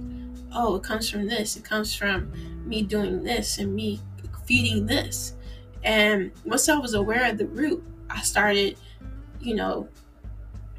oh, 0.53 0.75
it 0.75 0.83
comes 0.83 1.09
from 1.09 1.27
this. 1.27 1.57
It 1.57 1.63
comes 1.63 1.93
from 1.93 2.31
me 2.65 2.83
doing 2.83 3.23
this 3.23 3.57
and 3.57 3.75
me 3.75 3.99
feeding 4.45 4.85
this. 4.85 5.33
And 5.83 6.31
once 6.45 6.69
I 6.69 6.77
was 6.77 6.93
aware 6.93 7.29
of 7.29 7.37
the 7.37 7.47
root, 7.47 7.83
I 8.09 8.21
started, 8.21 8.77
you 9.41 9.55
know, 9.55 9.89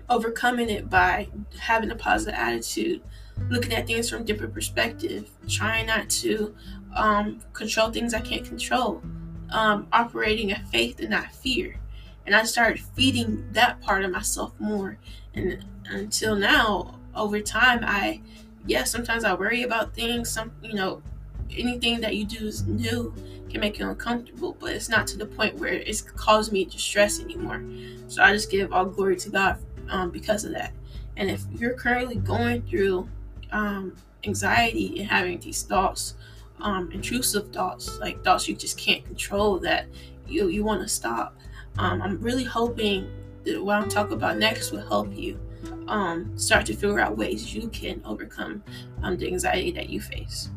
overcoming 0.08 0.70
it 0.70 0.88
by 0.88 1.28
having 1.58 1.90
a 1.90 1.94
positive 1.94 2.34
attitude, 2.34 3.02
looking 3.50 3.72
at 3.72 3.86
things 3.86 4.08
from 4.08 4.24
different 4.24 4.54
perspective, 4.54 5.30
trying 5.46 5.86
not 5.86 6.08
to 6.10 6.54
um, 6.94 7.40
control 7.52 7.90
things 7.90 8.14
I 8.14 8.20
can't 8.20 8.44
control, 8.44 9.02
um, 9.50 9.86
operating 9.92 10.50
in 10.50 10.64
faith 10.66 11.00
and 11.00 11.10
not 11.10 11.32
fear. 11.32 11.78
And 12.26 12.34
I 12.34 12.44
started 12.44 12.80
feeding 12.80 13.48
that 13.52 13.80
part 13.80 14.04
of 14.04 14.10
myself 14.10 14.52
more. 14.58 14.98
And 15.34 15.64
until 15.86 16.36
now, 16.36 16.98
over 17.14 17.40
time, 17.40 17.80
I, 17.82 18.20
yeah, 18.66 18.84
sometimes 18.84 19.24
I 19.24 19.34
worry 19.34 19.62
about 19.62 19.94
things. 19.94 20.30
Some, 20.30 20.52
you 20.62 20.74
know, 20.74 21.02
anything 21.50 22.00
that 22.00 22.16
you 22.16 22.24
do 22.24 22.46
is 22.46 22.66
new 22.66 23.14
can 23.48 23.60
make 23.60 23.78
you 23.78 23.88
uncomfortable, 23.88 24.56
but 24.60 24.72
it's 24.72 24.88
not 24.88 25.06
to 25.06 25.16
the 25.16 25.24
point 25.24 25.56
where 25.56 25.72
it's 25.72 26.02
caused 26.02 26.52
me 26.52 26.64
distress 26.66 27.20
anymore. 27.20 27.62
So 28.08 28.22
I 28.22 28.32
just 28.32 28.50
give 28.50 28.72
all 28.72 28.84
glory 28.84 29.16
to 29.16 29.30
God 29.30 29.58
um, 29.88 30.10
because 30.10 30.44
of 30.44 30.52
that. 30.52 30.72
And 31.16 31.30
if 31.30 31.42
you're 31.50 31.72
currently 31.72 32.16
going 32.16 32.62
through 32.62 33.08
um, 33.50 33.96
anxiety 34.24 35.00
and 35.00 35.08
having 35.08 35.40
these 35.40 35.62
thoughts 35.62 36.14
um, 36.60 36.90
intrusive 36.92 37.52
thoughts, 37.52 37.98
like 37.98 38.22
thoughts 38.24 38.48
you 38.48 38.54
just 38.54 38.78
can't 38.78 39.04
control 39.04 39.58
that 39.60 39.86
you, 40.26 40.48
you 40.48 40.64
want 40.64 40.82
to 40.82 40.88
stop. 40.88 41.36
Um, 41.78 42.02
I'm 42.02 42.20
really 42.20 42.44
hoping 42.44 43.10
that 43.44 43.62
what 43.62 43.76
I'm 43.76 43.88
talking 43.88 44.14
about 44.14 44.38
next 44.38 44.72
will 44.72 44.86
help 44.86 45.14
you 45.16 45.38
um, 45.86 46.36
start 46.36 46.66
to 46.66 46.74
figure 46.74 47.00
out 47.00 47.16
ways 47.16 47.54
you 47.54 47.68
can 47.68 48.00
overcome 48.04 48.62
um, 49.02 49.16
the 49.16 49.26
anxiety 49.26 49.70
that 49.72 49.88
you 49.88 50.00
face. 50.00 50.50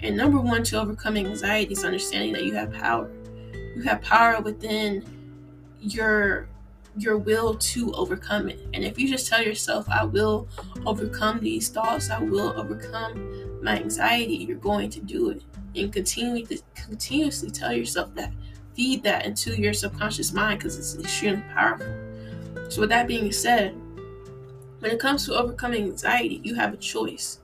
And 0.00 0.16
number 0.16 0.38
one 0.38 0.62
to 0.64 0.80
overcome 0.80 1.16
anxiety 1.16 1.72
is 1.72 1.84
understanding 1.84 2.32
that 2.34 2.44
you 2.44 2.54
have 2.54 2.72
power. 2.72 3.10
You 3.74 3.82
have 3.82 4.00
power 4.02 4.40
within 4.40 5.04
your 5.80 6.48
your 6.96 7.16
will 7.16 7.54
to 7.54 7.92
overcome 7.92 8.48
it. 8.48 8.58
And 8.74 8.84
if 8.84 8.98
you 8.98 9.08
just 9.08 9.28
tell 9.28 9.40
yourself, 9.40 9.88
I 9.88 10.04
will 10.04 10.48
overcome 10.84 11.38
these 11.38 11.68
thoughts, 11.68 12.10
I 12.10 12.20
will 12.20 12.52
overcome 12.58 13.47
my 13.62 13.76
anxiety, 13.76 14.36
you're 14.36 14.56
going 14.56 14.90
to 14.90 15.00
do 15.00 15.30
it. 15.30 15.42
And 15.76 15.92
continue 15.92 16.44
to 16.46 16.60
continuously 16.74 17.50
tell 17.50 17.72
yourself 17.72 18.14
that. 18.14 18.32
Feed 18.74 19.02
that 19.02 19.26
into 19.26 19.60
your 19.60 19.72
subconscious 19.72 20.32
mind 20.32 20.60
because 20.60 20.78
it's 20.78 20.96
extremely 20.96 21.42
powerful. 21.52 21.92
So 22.68 22.80
with 22.80 22.90
that 22.90 23.08
being 23.08 23.32
said, 23.32 23.74
when 24.78 24.92
it 24.92 25.00
comes 25.00 25.26
to 25.26 25.34
overcoming 25.34 25.84
anxiety, 25.84 26.40
you 26.44 26.54
have 26.54 26.72
a 26.72 26.76
choice. 26.76 27.40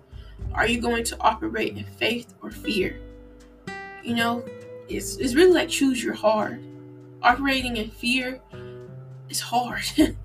Are 0.53 0.69
you 0.69 0.81
going 0.81 1.03
to 1.05 1.17
operate 1.21 1.77
in 1.77 1.85
faith 1.85 2.35
or 2.41 2.51
fear? 2.51 3.01
You 4.05 4.15
know, 4.15 4.45
it's, 4.89 5.17
it's 5.17 5.35
really 5.35 5.53
like 5.53 5.69
choose 5.69 6.03
your 6.03 6.15
heart. 6.15 6.61
Operating 7.23 7.79
in 7.79 7.91
fear 7.91 8.41
is 9.29 9.41
hard. 9.41 9.83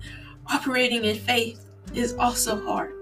Operating 0.46 1.04
in 1.04 1.16
faith 1.16 1.64
is 1.94 2.14
also 2.14 2.64
hard. 2.64 2.92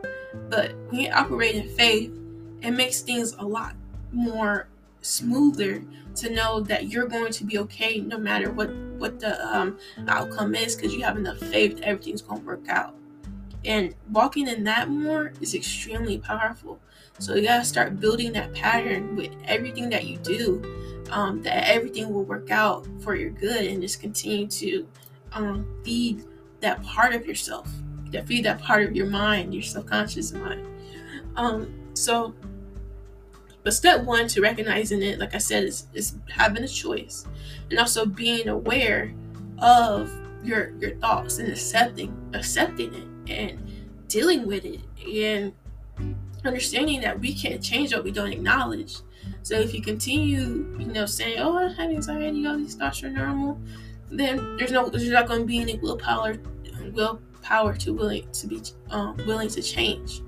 But 0.48 0.72
when 0.88 1.00
you 1.00 1.10
operate 1.10 1.56
in 1.56 1.68
faith, 1.68 2.12
it 2.62 2.72
makes 2.72 3.00
things 3.00 3.34
a 3.38 3.44
lot 3.44 3.74
more 4.12 4.68
smoother 5.00 5.82
to 6.14 6.30
know 6.30 6.60
that 6.60 6.88
you're 6.88 7.06
going 7.06 7.32
to 7.32 7.44
be 7.44 7.58
okay 7.58 8.00
no 8.00 8.18
matter 8.18 8.50
what 8.50 8.74
what 8.98 9.20
the 9.20 9.56
um, 9.56 9.78
outcome 10.08 10.54
is 10.54 10.74
because 10.74 10.92
you 10.92 11.02
have 11.02 11.16
enough 11.16 11.38
faith 11.38 11.76
that 11.76 11.84
everything's 11.84 12.22
going 12.22 12.40
to 12.40 12.46
work 12.46 12.68
out 12.68 12.94
and 13.64 13.94
walking 14.10 14.48
in 14.48 14.64
that 14.64 14.88
more 14.88 15.32
is 15.40 15.54
extremely 15.54 16.18
powerful 16.18 16.80
so 17.20 17.34
you 17.34 17.42
got 17.42 17.58
to 17.58 17.64
start 17.64 18.00
building 18.00 18.32
that 18.32 18.52
pattern 18.54 19.14
with 19.14 19.30
everything 19.44 19.88
that 19.88 20.04
you 20.04 20.16
do 20.18 20.62
um, 21.10 21.42
that 21.42 21.68
everything 21.68 22.12
will 22.12 22.24
work 22.24 22.50
out 22.50 22.86
for 23.00 23.14
your 23.14 23.30
good 23.30 23.66
and 23.66 23.82
just 23.82 24.00
continue 24.00 24.46
to 24.46 24.86
um, 25.32 25.66
feed 25.84 26.24
that 26.60 26.82
part 26.82 27.14
of 27.14 27.26
yourself, 27.26 27.70
that 28.10 28.26
feed 28.26 28.44
that 28.44 28.60
part 28.60 28.84
of 28.84 28.94
your 28.94 29.06
mind, 29.06 29.54
your 29.54 29.62
subconscious 29.62 30.32
mind. 30.32 30.66
So, 31.98 32.34
but 33.64 33.74
step 33.74 34.04
one 34.04 34.28
to 34.28 34.40
recognizing 34.40 35.02
it, 35.02 35.18
like 35.18 35.34
I 35.34 35.38
said, 35.38 35.64
is, 35.64 35.86
is 35.92 36.14
having 36.28 36.62
a 36.62 36.68
choice 36.68 37.26
and 37.70 37.78
also 37.78 38.06
being 38.06 38.48
aware 38.48 39.12
of 39.58 40.10
your 40.44 40.70
your 40.78 40.94
thoughts 40.96 41.38
and 41.38 41.48
accepting 41.48 42.16
accepting 42.32 42.94
it 42.94 43.08
and 43.28 43.58
dealing 44.06 44.46
with 44.46 44.64
it 44.64 44.80
and 45.12 45.52
understanding 46.44 47.00
that 47.00 47.18
we 47.18 47.34
can't 47.34 47.60
change 47.60 47.92
what 47.92 48.04
we 48.04 48.12
don't 48.12 48.32
acknowledge. 48.32 48.98
So 49.42 49.58
if 49.58 49.74
you 49.74 49.82
continue, 49.82 50.76
you 50.78 50.86
know, 50.86 51.04
saying, 51.04 51.38
"Oh, 51.40 51.58
I 51.58 51.68
have 51.68 51.90
anxiety, 51.90 52.46
all 52.46 52.56
these 52.56 52.76
thoughts 52.76 53.02
are 53.02 53.10
normal," 53.10 53.60
then 54.10 54.56
there's 54.56 54.70
no, 54.70 54.88
there's 54.88 55.08
not 55.08 55.26
going 55.26 55.40
to 55.40 55.46
be 55.46 55.58
any 55.58 55.76
willpower, 55.78 56.36
willpower 56.92 57.74
to 57.74 57.92
willing 57.92 58.30
to 58.32 58.46
be 58.46 58.62
um, 58.90 59.16
willing 59.26 59.48
to 59.48 59.60
change. 59.60 60.22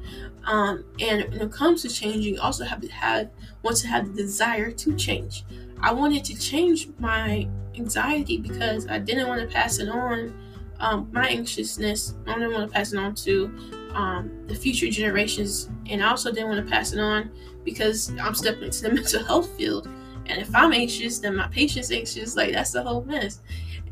Um, 0.45 0.85
and 1.01 1.31
when 1.31 1.41
it 1.41 1.53
comes 1.53 1.83
to 1.83 1.89
changing, 1.89 2.35
you 2.35 2.41
also 2.41 2.65
have 2.65 2.81
to 2.81 2.89
have 2.89 3.31
want 3.63 3.77
to 3.79 3.89
have 3.89 4.15
the 4.15 4.23
desire 4.23 4.71
to 4.71 4.97
change. 4.97 5.45
I 5.81 5.93
wanted 5.93 6.25
to 6.25 6.39
change 6.39 6.89
my 6.99 7.49
anxiety 7.75 8.39
because 8.39 8.87
I 8.89 8.99
didn't 8.99 9.29
want 9.29 9.41
to 9.41 9.47
pass 9.47 9.79
it 9.79 9.89
on. 9.89 10.35
Um, 10.79 11.11
my 11.13 11.29
anxiousness, 11.29 12.15
I 12.27 12.35
didn't 12.35 12.53
want 12.53 12.69
to 12.69 12.75
pass 12.75 12.93
it 12.93 12.99
on 12.99 13.15
to 13.17 13.55
um, 13.93 14.31
the 14.47 14.55
future 14.55 14.89
generations, 14.89 15.69
and 15.87 16.03
I 16.03 16.09
also 16.09 16.33
didn't 16.33 16.49
want 16.49 16.65
to 16.65 16.71
pass 16.71 16.93
it 16.93 17.01
on 17.01 17.31
because 17.65 18.13
I'm 18.19 18.35
stepping 18.35 18.65
into 18.65 18.83
the 18.83 18.91
mental 18.95 19.25
health 19.25 19.51
field. 19.57 19.89
And 20.27 20.41
if 20.41 20.55
I'm 20.55 20.73
anxious, 20.73 21.19
then 21.19 21.37
my 21.37 21.49
patient's 21.49 21.91
anxious. 21.91 22.37
Like 22.37 22.53
that's 22.53 22.73
the 22.73 22.83
whole 22.83 23.03
mess. 23.03 23.41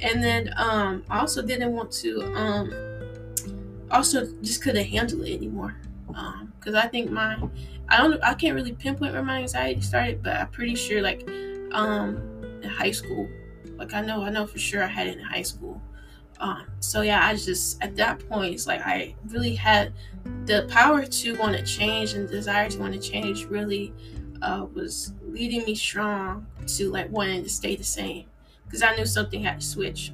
And 0.01 0.23
then 0.23 0.55
um, 0.57 1.05
I 1.11 1.19
also 1.21 1.43
didn't 1.43 1.73
want 1.73 1.91
to 1.93 2.23
um, 2.35 2.73
also 3.91 4.27
just 4.41 4.63
couldn't 4.63 4.87
handle 4.87 5.23
it 5.23 5.35
anymore 5.35 5.77
because 6.09 6.75
um, 6.75 6.77
I 6.77 6.89
think 6.89 7.11
my 7.11 7.39
I 7.89 7.99
don't 7.99 8.23
I 8.23 8.35
can't 8.35 8.55
really 8.55 8.73
pinpoint 8.73 9.13
where 9.13 9.23
my 9.23 9.41
anxiety 9.41 9.81
started, 9.81 10.23
but 10.23 10.37
I'm 10.37 10.49
pretty 10.49 10.75
sure 10.75 11.03
like 11.03 11.29
um 11.73 12.17
in 12.63 12.69
high 12.69 12.91
school. 12.91 13.29
Like 13.77 13.95
I 13.95 14.01
know 14.01 14.23
I 14.23 14.31
know 14.31 14.47
for 14.47 14.59
sure 14.59 14.83
I 14.83 14.87
had 14.87 15.07
it 15.07 15.19
in 15.19 15.25
high 15.25 15.43
school. 15.43 15.81
Um, 16.41 16.67
so 16.81 17.01
yeah, 17.01 17.27
I 17.27 17.35
just 17.35 17.83
at 17.83 17.97
that 17.97 18.27
point 18.29 18.55
it's 18.55 18.67
like 18.67 18.81
I 18.83 19.15
really 19.29 19.55
had 19.55 19.93
the 20.45 20.67
power 20.71 21.05
to 21.05 21.37
want 21.37 21.57
to 21.57 21.65
change 21.65 22.15
and 22.15 22.29
desire 22.29 22.69
to 22.71 22.79
want 22.79 22.95
to 22.95 23.01
change 23.01 23.47
really 23.47 23.93
uh, 24.43 24.67
was 24.73 25.15
leading 25.27 25.65
me 25.65 25.75
strong 25.75 26.47
to 26.67 26.91
like 26.91 27.11
wanting 27.11 27.43
to 27.43 27.49
stay 27.49 27.75
the 27.75 27.85
same 27.85 28.27
because 28.65 28.83
I 28.83 28.95
knew 28.95 29.07
something 29.07 29.43
had 29.43 29.61
to 29.61 29.67
switch. 29.67 30.13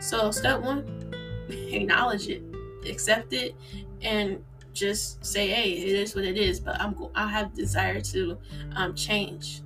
So 0.00 0.30
step 0.30 0.60
one, 0.60 0.84
acknowledge 1.48 2.28
it, 2.28 2.42
accept 2.88 3.32
it, 3.32 3.54
and 4.00 4.42
just 4.74 5.24
say, 5.24 5.48
"Hey, 5.48 5.72
it 5.72 5.94
is 5.94 6.14
what 6.14 6.24
it 6.24 6.36
is." 6.36 6.60
But 6.60 6.80
I'm 6.80 6.94
I 7.14 7.28
have 7.28 7.54
desire 7.54 8.00
to 8.00 8.36
um, 8.74 8.94
change, 8.94 9.62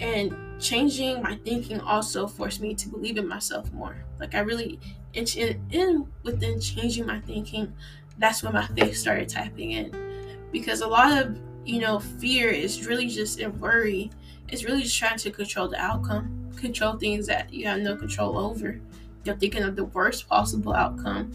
and 0.00 0.34
changing 0.58 1.22
my 1.22 1.36
thinking 1.44 1.80
also 1.80 2.26
forced 2.26 2.60
me 2.60 2.74
to 2.74 2.88
believe 2.88 3.18
in 3.18 3.28
myself 3.28 3.70
more. 3.72 4.04
Like 4.18 4.34
I 4.34 4.40
really, 4.40 4.80
in, 5.12 5.26
in 5.70 6.06
within 6.22 6.60
changing 6.60 7.06
my 7.06 7.20
thinking, 7.20 7.72
that's 8.18 8.42
when 8.42 8.54
my 8.54 8.66
faith 8.68 8.96
started 8.96 9.28
tapping 9.28 9.72
in, 9.72 10.48
because 10.50 10.80
a 10.80 10.88
lot 10.88 11.22
of 11.22 11.38
you 11.64 11.80
know 11.80 12.00
fear 12.00 12.48
is 12.48 12.86
really 12.86 13.08
just 13.08 13.38
in 13.38 13.58
worry. 13.60 14.10
It's 14.48 14.64
really 14.64 14.82
just 14.82 14.98
trying 14.98 15.18
to 15.18 15.30
control 15.30 15.68
the 15.68 15.80
outcome, 15.80 16.50
control 16.56 16.96
things 16.96 17.26
that 17.26 17.52
you 17.52 17.66
have 17.66 17.80
no 17.80 17.96
control 17.96 18.38
over. 18.38 18.80
You're 19.24 19.36
thinking 19.36 19.62
of 19.62 19.74
the 19.74 19.86
worst 19.86 20.28
possible 20.28 20.74
outcome 20.74 21.32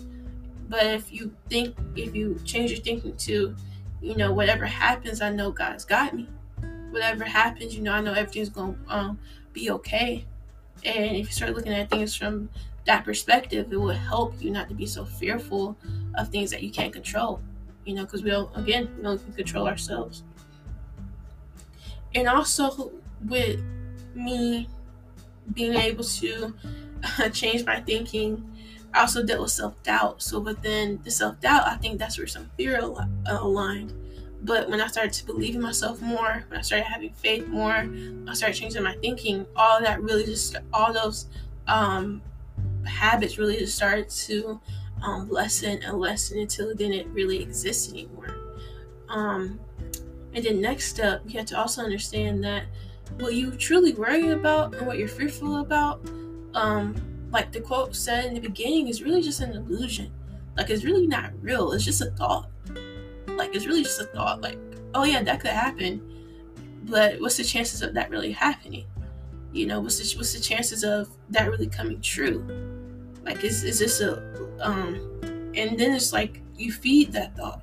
but 0.69 0.85
if 0.85 1.11
you 1.11 1.35
think, 1.49 1.75
if 1.95 2.15
you 2.15 2.39
change 2.45 2.69
your 2.71 2.79
thinking 2.79 3.17
to, 3.17 3.55
you 4.01 4.15
know, 4.15 4.31
whatever 4.31 4.65
happens, 4.65 5.19
I 5.19 5.31
know 5.31 5.51
God's 5.51 5.83
got 5.83 6.13
me. 6.13 6.29
Whatever 6.91 7.25
happens, 7.25 7.75
you 7.75 7.81
know, 7.81 7.91
I 7.91 8.01
know 8.01 8.13
everything's 8.13 8.49
going 8.49 8.75
to 8.75 8.95
um, 8.95 9.19
be 9.51 9.71
okay. 9.71 10.25
And 10.85 11.15
if 11.15 11.27
you 11.27 11.33
start 11.33 11.55
looking 11.55 11.73
at 11.73 11.89
things 11.89 12.15
from 12.15 12.49
that 12.85 13.03
perspective, 13.03 13.73
it 13.73 13.77
will 13.77 13.89
help 13.89 14.41
you 14.41 14.51
not 14.51 14.69
to 14.69 14.75
be 14.75 14.85
so 14.85 15.05
fearful 15.05 15.75
of 16.15 16.29
things 16.29 16.51
that 16.51 16.61
you 16.61 16.69
can't 16.69 16.93
control. 16.93 17.41
You 17.85 17.95
know, 17.95 18.05
because 18.05 18.23
we 18.23 18.29
don't, 18.29 18.55
again, 18.55 18.93
we 18.95 19.03
don't 19.03 19.35
control 19.35 19.67
ourselves. 19.67 20.23
And 22.13 22.27
also 22.27 22.91
with 23.25 23.59
me 24.13 24.69
being 25.53 25.73
able 25.73 26.03
to 26.03 26.53
change 27.33 27.65
my 27.65 27.81
thinking 27.81 28.45
I 28.93 29.01
also 29.01 29.23
dealt 29.23 29.41
with 29.41 29.51
self 29.51 29.81
doubt. 29.83 30.21
So 30.21 30.39
within 30.39 30.99
the 31.03 31.11
self 31.11 31.39
doubt, 31.39 31.67
I 31.67 31.75
think 31.77 31.99
that's 31.99 32.17
where 32.17 32.27
some 32.27 32.49
fear 32.57 32.77
al- 32.77 32.97
uh, 32.97 33.37
aligned. 33.39 33.93
But 34.41 34.69
when 34.69 34.79
I 34.79 34.87
started 34.87 35.13
to 35.13 35.25
believe 35.25 35.55
in 35.55 35.61
myself 35.61 36.01
more, 36.01 36.45
when 36.47 36.59
I 36.59 36.61
started 36.61 36.85
having 36.85 37.11
faith 37.13 37.47
more, 37.47 37.89
I 38.27 38.33
started 38.33 38.55
changing 38.55 38.83
my 38.83 38.95
thinking. 39.01 39.45
All 39.55 39.81
that 39.81 40.01
really 40.01 40.25
just, 40.25 40.55
all 40.71 40.93
those 40.93 41.27
um, 41.67 42.21
habits 42.85 43.37
really 43.37 43.57
just 43.57 43.75
started 43.75 44.09
to 44.09 44.59
um, 45.03 45.29
lessen 45.29 45.83
and 45.83 45.99
lessen 45.99 46.39
until 46.39 46.69
it 46.69 46.77
didn't 46.77 47.11
really 47.13 47.41
exist 47.41 47.91
anymore. 47.91 48.35
Um, 49.09 49.59
and 50.33 50.43
then 50.45 50.61
next 50.61 50.85
step, 50.85 51.21
you 51.25 51.37
have 51.37 51.47
to 51.47 51.57
also 51.57 51.81
understand 51.81 52.43
that 52.43 52.63
what 53.17 53.33
you 53.33 53.51
truly 53.51 53.93
worry 53.93 54.29
about 54.29 54.75
and 54.75 54.85
what 54.85 54.97
you're 54.97 55.07
fearful 55.07 55.57
about 55.57 56.01
um, 56.53 56.95
like 57.31 57.51
the 57.51 57.61
quote 57.61 57.95
said 57.95 58.25
in 58.25 58.33
the 58.33 58.39
beginning, 58.39 58.87
is 58.87 59.03
really 59.03 59.21
just 59.21 59.41
an 59.41 59.51
illusion. 59.51 60.11
Like 60.57 60.69
it's 60.69 60.83
really 60.83 61.07
not 61.07 61.31
real. 61.41 61.71
It's 61.71 61.85
just 61.85 62.01
a 62.01 62.11
thought. 62.11 62.49
Like 63.27 63.55
it's 63.55 63.65
really 63.65 63.83
just 63.83 64.01
a 64.01 64.05
thought. 64.05 64.41
Like, 64.41 64.57
oh 64.93 65.03
yeah, 65.03 65.23
that 65.23 65.39
could 65.39 65.51
happen. 65.51 66.01
But 66.83 67.19
what's 67.21 67.37
the 67.37 67.43
chances 67.43 67.81
of 67.81 67.93
that 67.93 68.09
really 68.09 68.31
happening? 68.31 68.85
You 69.51 69.67
know, 69.67 69.79
what's 69.79 69.97
the 69.97 70.17
what's 70.17 70.33
the 70.33 70.39
chances 70.39 70.83
of 70.83 71.09
that 71.29 71.49
really 71.49 71.67
coming 71.67 72.01
true? 72.01 72.43
Like 73.23 73.43
is 73.43 73.63
is 73.63 73.79
this 73.79 74.01
a 74.01 74.17
um 74.59 74.95
and 75.55 75.79
then 75.79 75.93
it's 75.93 76.13
like 76.13 76.41
you 76.57 76.71
feed 76.71 77.11
that 77.13 77.35
thought 77.35 77.61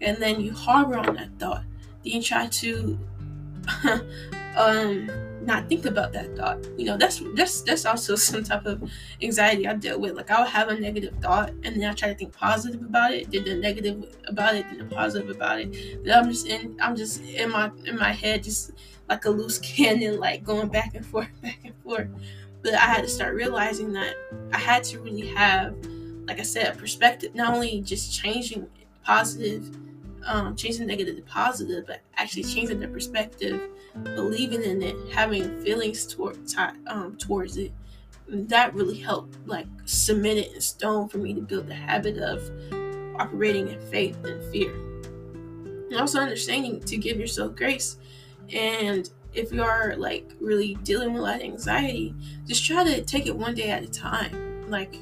and 0.00 0.16
then 0.18 0.40
you 0.40 0.52
harbor 0.52 0.96
on 0.98 1.14
that 1.14 1.30
thought. 1.38 1.64
Then 2.04 2.12
you 2.12 2.22
try 2.22 2.46
to 2.46 2.98
um 4.56 5.10
not 5.46 5.68
think 5.68 5.86
about 5.86 6.12
that 6.12 6.36
thought. 6.36 6.58
You 6.76 6.86
know, 6.86 6.96
that's 6.96 7.22
that's 7.34 7.62
that's 7.62 7.86
also 7.86 8.14
some 8.30 8.42
type 8.44 8.66
of 8.66 8.90
anxiety 9.22 9.66
I 9.66 9.74
deal 9.74 10.00
with. 10.00 10.14
Like 10.14 10.30
I'll 10.30 10.44
have 10.44 10.68
a 10.68 10.78
negative 10.78 11.14
thought 11.22 11.50
and 11.64 11.80
then 11.80 11.84
I 11.84 11.94
try 11.94 12.08
to 12.08 12.14
think 12.14 12.36
positive 12.36 12.82
about 12.82 13.12
it, 13.12 13.30
then 13.30 13.44
the 13.44 13.54
negative 13.54 14.16
about 14.26 14.56
it, 14.56 14.66
then 14.68 14.78
the 14.78 14.94
positive 14.94 15.30
about 15.30 15.60
it. 15.60 16.04
Then 16.04 16.18
I'm 16.18 16.28
just 16.28 16.46
in 16.46 16.76
I'm 16.80 16.96
just 16.96 17.22
in 17.22 17.50
my 17.50 17.70
in 17.84 17.96
my 17.96 18.12
head 18.12 18.42
just 18.42 18.72
like 19.08 19.24
a 19.24 19.30
loose 19.30 19.58
cannon, 19.76 20.18
like 20.18 20.44
going 20.44 20.68
back 20.68 20.94
and 20.94 21.06
forth, 21.06 21.28
back 21.42 21.60
and 21.64 21.74
forth. 21.82 22.08
But 22.62 22.74
I 22.74 22.78
had 22.78 23.02
to 23.02 23.08
start 23.08 23.34
realizing 23.34 23.92
that 23.92 24.16
I 24.52 24.58
had 24.58 24.82
to 24.84 25.00
really 25.00 25.28
have, 25.28 25.76
like 26.26 26.40
I 26.40 26.42
said, 26.42 26.74
a 26.74 26.76
perspective, 26.76 27.34
not 27.34 27.54
only 27.54 27.80
just 27.80 28.12
changing 28.12 28.66
positive 29.04 29.70
um, 30.26 30.56
changing 30.56 30.86
negative 30.86 31.16
to 31.16 31.22
positive, 31.22 31.86
but 31.86 32.00
actually 32.16 32.44
changing 32.44 32.80
the 32.80 32.88
perspective, 32.88 33.70
believing 34.02 34.62
in 34.62 34.82
it, 34.82 34.96
having 35.12 35.62
feelings 35.62 36.06
toward, 36.06 36.38
um, 36.86 37.16
towards 37.16 37.56
it. 37.56 37.72
That 38.28 38.74
really 38.74 38.98
helped, 38.98 39.36
like, 39.46 39.66
cement 39.84 40.38
it 40.38 40.52
in 40.52 40.60
stone 40.60 41.08
for 41.08 41.18
me 41.18 41.32
to 41.34 41.40
build 41.40 41.68
the 41.68 41.74
habit 41.74 42.18
of 42.18 42.50
operating 43.18 43.68
in 43.68 43.80
faith 43.90 44.22
and 44.24 44.42
fear. 44.52 44.74
And 45.90 45.96
also 46.00 46.20
understanding 46.20 46.80
to 46.80 46.96
give 46.96 47.18
yourself 47.18 47.54
grace. 47.54 47.98
And 48.52 49.08
if 49.32 49.52
you 49.52 49.62
are, 49.62 49.94
like, 49.96 50.32
really 50.40 50.74
dealing 50.82 51.12
with 51.12 51.20
a 51.20 51.24
lot 51.24 51.36
of 51.36 51.42
anxiety, 51.42 52.14
just 52.46 52.64
try 52.64 52.82
to 52.82 53.02
take 53.02 53.26
it 53.26 53.36
one 53.36 53.54
day 53.54 53.70
at 53.70 53.84
a 53.84 53.88
time. 53.88 54.68
Like, 54.68 54.96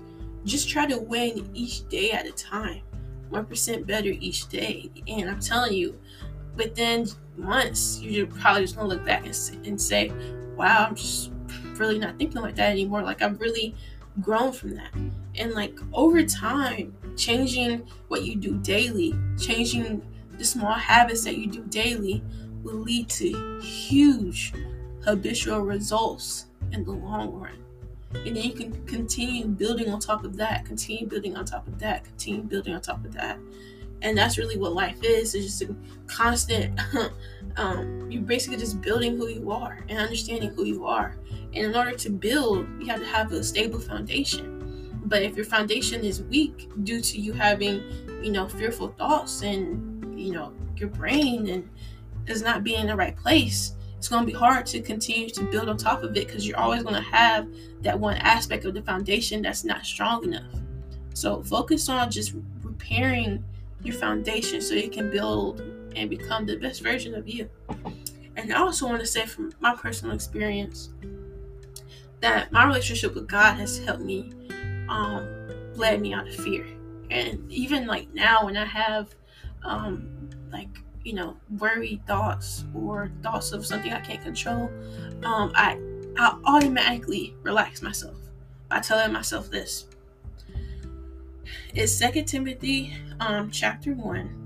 just 0.45 0.69
try 0.69 0.85
to 0.87 0.99
win 0.99 1.49
each 1.55 1.89
day 1.89 2.11
at 2.11 2.27
a 2.27 2.33
time 2.33 2.83
1% 3.35 3.87
better 3.87 4.09
each 4.09 4.49
day. 4.49 4.91
And 5.09 5.29
I'm 5.29 5.41
telling 5.41 5.75
you, 5.75 5.99
within 6.57 7.09
months, 7.37 8.01
you're 8.01 8.27
probably 8.27 8.63
just 8.63 8.77
gonna 8.77 8.89
look 8.89 9.05
back 9.05 9.27
and, 9.27 9.67
and 9.67 9.81
say, 9.81 10.13
wow, 10.57 10.87
I'm 10.89 10.95
just 10.95 11.33
really 11.77 11.99
not 11.99 12.19
thinking 12.19 12.41
like 12.41 12.55
that 12.57 12.71
anymore. 12.71 13.03
Like, 13.03 13.23
I've 13.23 13.41
really 13.41 13.75
grown 14.21 14.53
from 14.53 14.77
that. 14.77 14.95
And 15.37 15.53
like 15.53 15.77
over 15.93 16.23
time, 16.23 16.95
changing 17.17 17.87
what 18.09 18.25
you 18.25 18.37
do 18.37 18.59
daily, 18.59 19.15
changing 19.39 20.03
the 20.39 20.45
small 20.45 20.73
habits 20.73 21.25
that 21.25 21.37
you 21.37 21.49
do 21.49 21.65
daily 21.65 22.23
will 22.63 22.75
lead 22.75 23.09
to 23.09 23.61
huge 23.61 24.53
habitual 25.05 25.61
results 25.61 26.47
in 26.73 26.85
the 26.85 26.93
long 26.93 27.33
run 27.35 27.64
and 28.15 28.37
then 28.37 28.45
you 28.45 28.53
can 28.53 28.87
continue 28.87 29.47
building 29.47 29.91
on 29.91 30.01
top 30.01 30.25
of 30.25 30.37
that 30.37 30.65
continue 30.65 31.07
building 31.07 31.37
on 31.37 31.45
top 31.45 31.67
of 31.67 31.79
that 31.79 32.05
continue 32.05 32.43
building 32.43 32.75
on 32.75 32.81
top 32.81 33.05
of 33.05 33.13
that. 33.13 33.39
And 34.03 34.17
that's 34.19 34.37
really 34.37 34.59
what 34.59 34.73
life 34.73 35.03
is 35.03 35.35
it's 35.35 35.45
just 35.45 35.63
a 35.63 35.75
constant 36.07 36.79
um, 37.57 38.11
you're 38.11 38.23
basically 38.23 38.59
just 38.59 38.81
building 38.81 39.17
who 39.17 39.29
you 39.29 39.51
are 39.51 39.85
and 39.89 39.99
understanding 39.99 40.51
who 40.51 40.65
you 40.65 40.87
are. 40.87 41.17
And 41.55 41.67
in 41.67 41.77
order 41.77 41.93
to 41.93 42.11
build 42.11 42.67
you 42.81 42.87
have 42.87 43.01
to 43.01 43.07
have 43.07 43.33
a 43.33 43.43
stable 43.43 43.81
foundation. 43.81 44.53
But 45.07 45.23
if 45.23 45.37
your 45.37 45.45
foundation 45.45 46.03
is 46.03 46.23
weak 46.23 46.71
due 46.85 47.01
to 47.01 47.21
you 47.21 47.33
having 47.33 47.83
you 48.23 48.33
know 48.33 48.49
fearful 48.49 48.89
thoughts 48.89 49.43
and 49.43 50.19
you 50.19 50.33
know 50.33 50.53
your 50.77 50.89
brain 50.89 51.49
and 51.49 51.69
is 52.27 52.43
not 52.43 52.65
being 52.65 52.81
in 52.81 52.87
the 52.87 52.97
right 52.97 53.17
place 53.17 53.75
it's 54.05 54.11
going 54.11 54.27
to 54.27 54.31
be 54.31 54.39
hard 54.39 54.67
to 54.67 54.83
continue 54.83 55.31
to 55.31 55.45
build 55.45 55.67
on 55.67 55.79
top 55.79 56.03
of 56.03 56.11
it 56.11 56.27
because 56.27 56.47
you're 56.47 56.59
always 56.59 56.83
going 56.83 56.95
to 56.95 57.01
have 57.01 57.49
that 57.81 57.99
one 57.99 58.19
aspect 58.19 58.67
of 58.67 58.75
the 58.75 58.83
foundation 58.83 59.41
that's 59.41 59.65
not 59.65 59.87
strong 59.87 60.23
enough. 60.25 60.45
So 61.15 61.43
focus 61.43 61.89
on 61.89 62.11
just 62.11 62.35
repairing 62.63 63.43
your 63.83 63.95
foundation 63.95 64.61
so 64.61 64.75
you 64.75 64.91
can 64.91 65.11
build 65.11 65.63
and 65.97 66.11
become 66.11 66.45
the 66.45 66.57
best 66.57 66.83
version 66.83 67.15
of 67.15 67.27
you. 67.27 67.49
And 68.37 68.53
I 68.53 68.59
also 68.59 68.87
want 68.87 69.01
to 69.01 69.07
say 69.07 69.25
from 69.25 69.55
my 69.61 69.75
personal 69.75 70.15
experience 70.15 70.91
that 72.21 72.53
my 72.53 72.67
relationship 72.67 73.15
with 73.15 73.27
God 73.27 73.55
has 73.55 73.79
helped 73.79 74.03
me 74.03 74.35
um 74.91 75.27
led 75.77 76.03
me 76.03 76.13
out 76.13 76.29
of 76.29 76.35
fear. 76.35 76.67
And 77.09 77.51
even 77.51 77.87
like 77.87 78.13
now 78.13 78.45
when 78.45 78.59
I 78.59 78.67
have 78.67 79.15
um 79.63 80.29
like 80.53 80.69
you 81.05 81.13
know 81.13 81.37
worried 81.59 82.05
thoughts 82.07 82.65
or 82.75 83.11
thoughts 83.23 83.53
of 83.53 83.65
something 83.65 83.93
I 83.93 84.01
can't 84.01 84.23
control, 84.23 84.71
um 85.25 85.53
I 85.55 85.79
I 86.17 86.39
automatically 86.45 87.35
relax 87.43 87.83
myself 87.83 88.17
by 88.69 88.81
telling 88.81 89.13
myself 89.13 89.51
this. 89.51 89.87
It's 91.75 91.93
Second 91.93 92.27
Timothy 92.27 92.97
um 93.21 93.51
chapter 93.51 93.93
1 93.93 94.41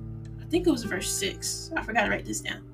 I 0.48 0.50
think 0.50 0.66
it 0.66 0.70
was 0.70 0.84
verse 0.84 1.10
6. 1.10 1.72
I 1.76 1.82
forgot 1.82 2.04
to 2.04 2.10
write 2.10 2.24
this 2.24 2.40
down. 2.40 2.64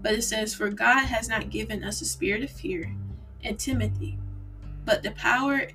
But 0.00 0.12
it 0.12 0.22
says, 0.22 0.54
For 0.54 0.70
God 0.70 1.04
has 1.04 1.28
not 1.28 1.50
given 1.50 1.82
us 1.82 2.00
a 2.00 2.04
spirit 2.04 2.44
of 2.44 2.50
fear 2.50 2.94
and 3.42 3.58
Timothy, 3.58 4.18
but 4.84 5.02
the 5.02 5.10
power 5.12 5.66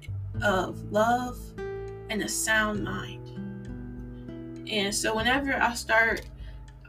of 0.42 0.90
love 0.90 1.38
and 2.10 2.22
a 2.22 2.30
sound 2.30 2.82
mind. 2.82 3.28
And 4.72 4.96
so 4.96 5.14
whenever 5.16 5.54
I 5.54 5.74
start 5.74 6.22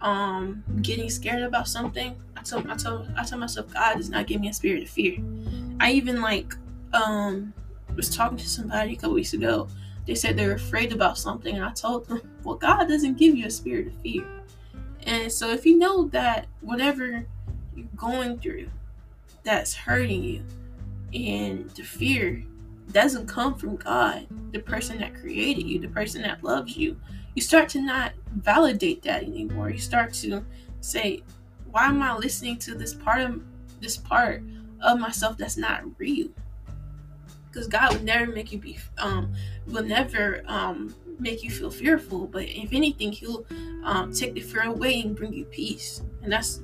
um 0.00 0.64
getting 0.82 1.10
scared 1.10 1.42
about 1.42 1.68
something, 1.68 2.16
I 2.36 2.42
tell 2.42 2.68
I 2.70 2.76
tell 2.76 3.06
I 3.16 3.24
tell 3.24 3.38
myself 3.38 3.72
God 3.72 3.96
does 3.96 4.10
not 4.10 4.26
give 4.26 4.40
me 4.40 4.48
a 4.48 4.52
spirit 4.52 4.82
of 4.82 4.88
fear. 4.88 5.18
I 5.78 5.92
even 5.92 6.20
like 6.20 6.54
um 6.92 7.52
was 7.96 8.14
talking 8.14 8.38
to 8.38 8.48
somebody 8.48 8.92
a 8.92 8.96
couple 8.96 9.14
weeks 9.14 9.34
ago. 9.34 9.68
They 10.06 10.14
said 10.14 10.36
they're 10.36 10.54
afraid 10.54 10.92
about 10.92 11.18
something, 11.18 11.54
and 11.54 11.64
I 11.64 11.72
told 11.72 12.06
them, 12.06 12.22
Well, 12.42 12.56
God 12.56 12.88
doesn't 12.88 13.18
give 13.18 13.36
you 13.36 13.46
a 13.46 13.50
spirit 13.50 13.88
of 13.88 13.94
fear. 14.00 14.24
And 15.04 15.30
so 15.30 15.50
if 15.50 15.64
you 15.64 15.78
know 15.78 16.08
that 16.08 16.46
whatever 16.60 17.24
you're 17.74 17.86
going 17.96 18.38
through 18.38 18.68
that's 19.42 19.74
hurting 19.74 20.22
you 20.22 20.42
and 21.14 21.70
the 21.70 21.82
fear 21.82 22.42
doesn't 22.92 23.26
come 23.26 23.54
from 23.54 23.76
God, 23.76 24.26
the 24.52 24.58
person 24.58 24.98
that 24.98 25.14
created 25.14 25.66
you, 25.66 25.78
the 25.78 25.88
person 25.88 26.22
that 26.22 26.42
loves 26.42 26.76
you, 26.76 26.98
you 27.34 27.42
start 27.42 27.68
to 27.70 27.80
not 27.80 28.12
validate 28.34 29.02
that 29.02 29.22
anymore. 29.22 29.70
You 29.70 29.78
start 29.78 30.12
to 30.14 30.44
say, 30.80 31.22
why 31.70 31.86
am 31.86 32.02
I 32.02 32.16
listening 32.16 32.58
to 32.58 32.74
this 32.74 32.94
part 32.94 33.20
of 33.20 33.42
this 33.80 33.96
part 33.96 34.42
of 34.82 34.98
myself 34.98 35.36
that's 35.36 35.56
not 35.56 35.82
real? 35.98 36.28
Because 37.46 37.66
God 37.66 37.92
would 37.92 38.04
never 38.04 38.30
make 38.30 38.52
you 38.52 38.58
be 38.58 38.78
um 38.98 39.32
will 39.66 39.84
never 39.84 40.42
um 40.46 40.94
make 41.20 41.42
you 41.44 41.50
feel 41.50 41.70
fearful, 41.70 42.26
but 42.26 42.44
if 42.44 42.72
anything, 42.72 43.12
He'll 43.12 43.44
um, 43.84 44.12
take 44.12 44.34
the 44.34 44.40
fear 44.40 44.62
away 44.62 45.00
and 45.02 45.14
bring 45.14 45.32
you 45.32 45.44
peace. 45.44 46.02
And 46.22 46.32
that's 46.32 46.62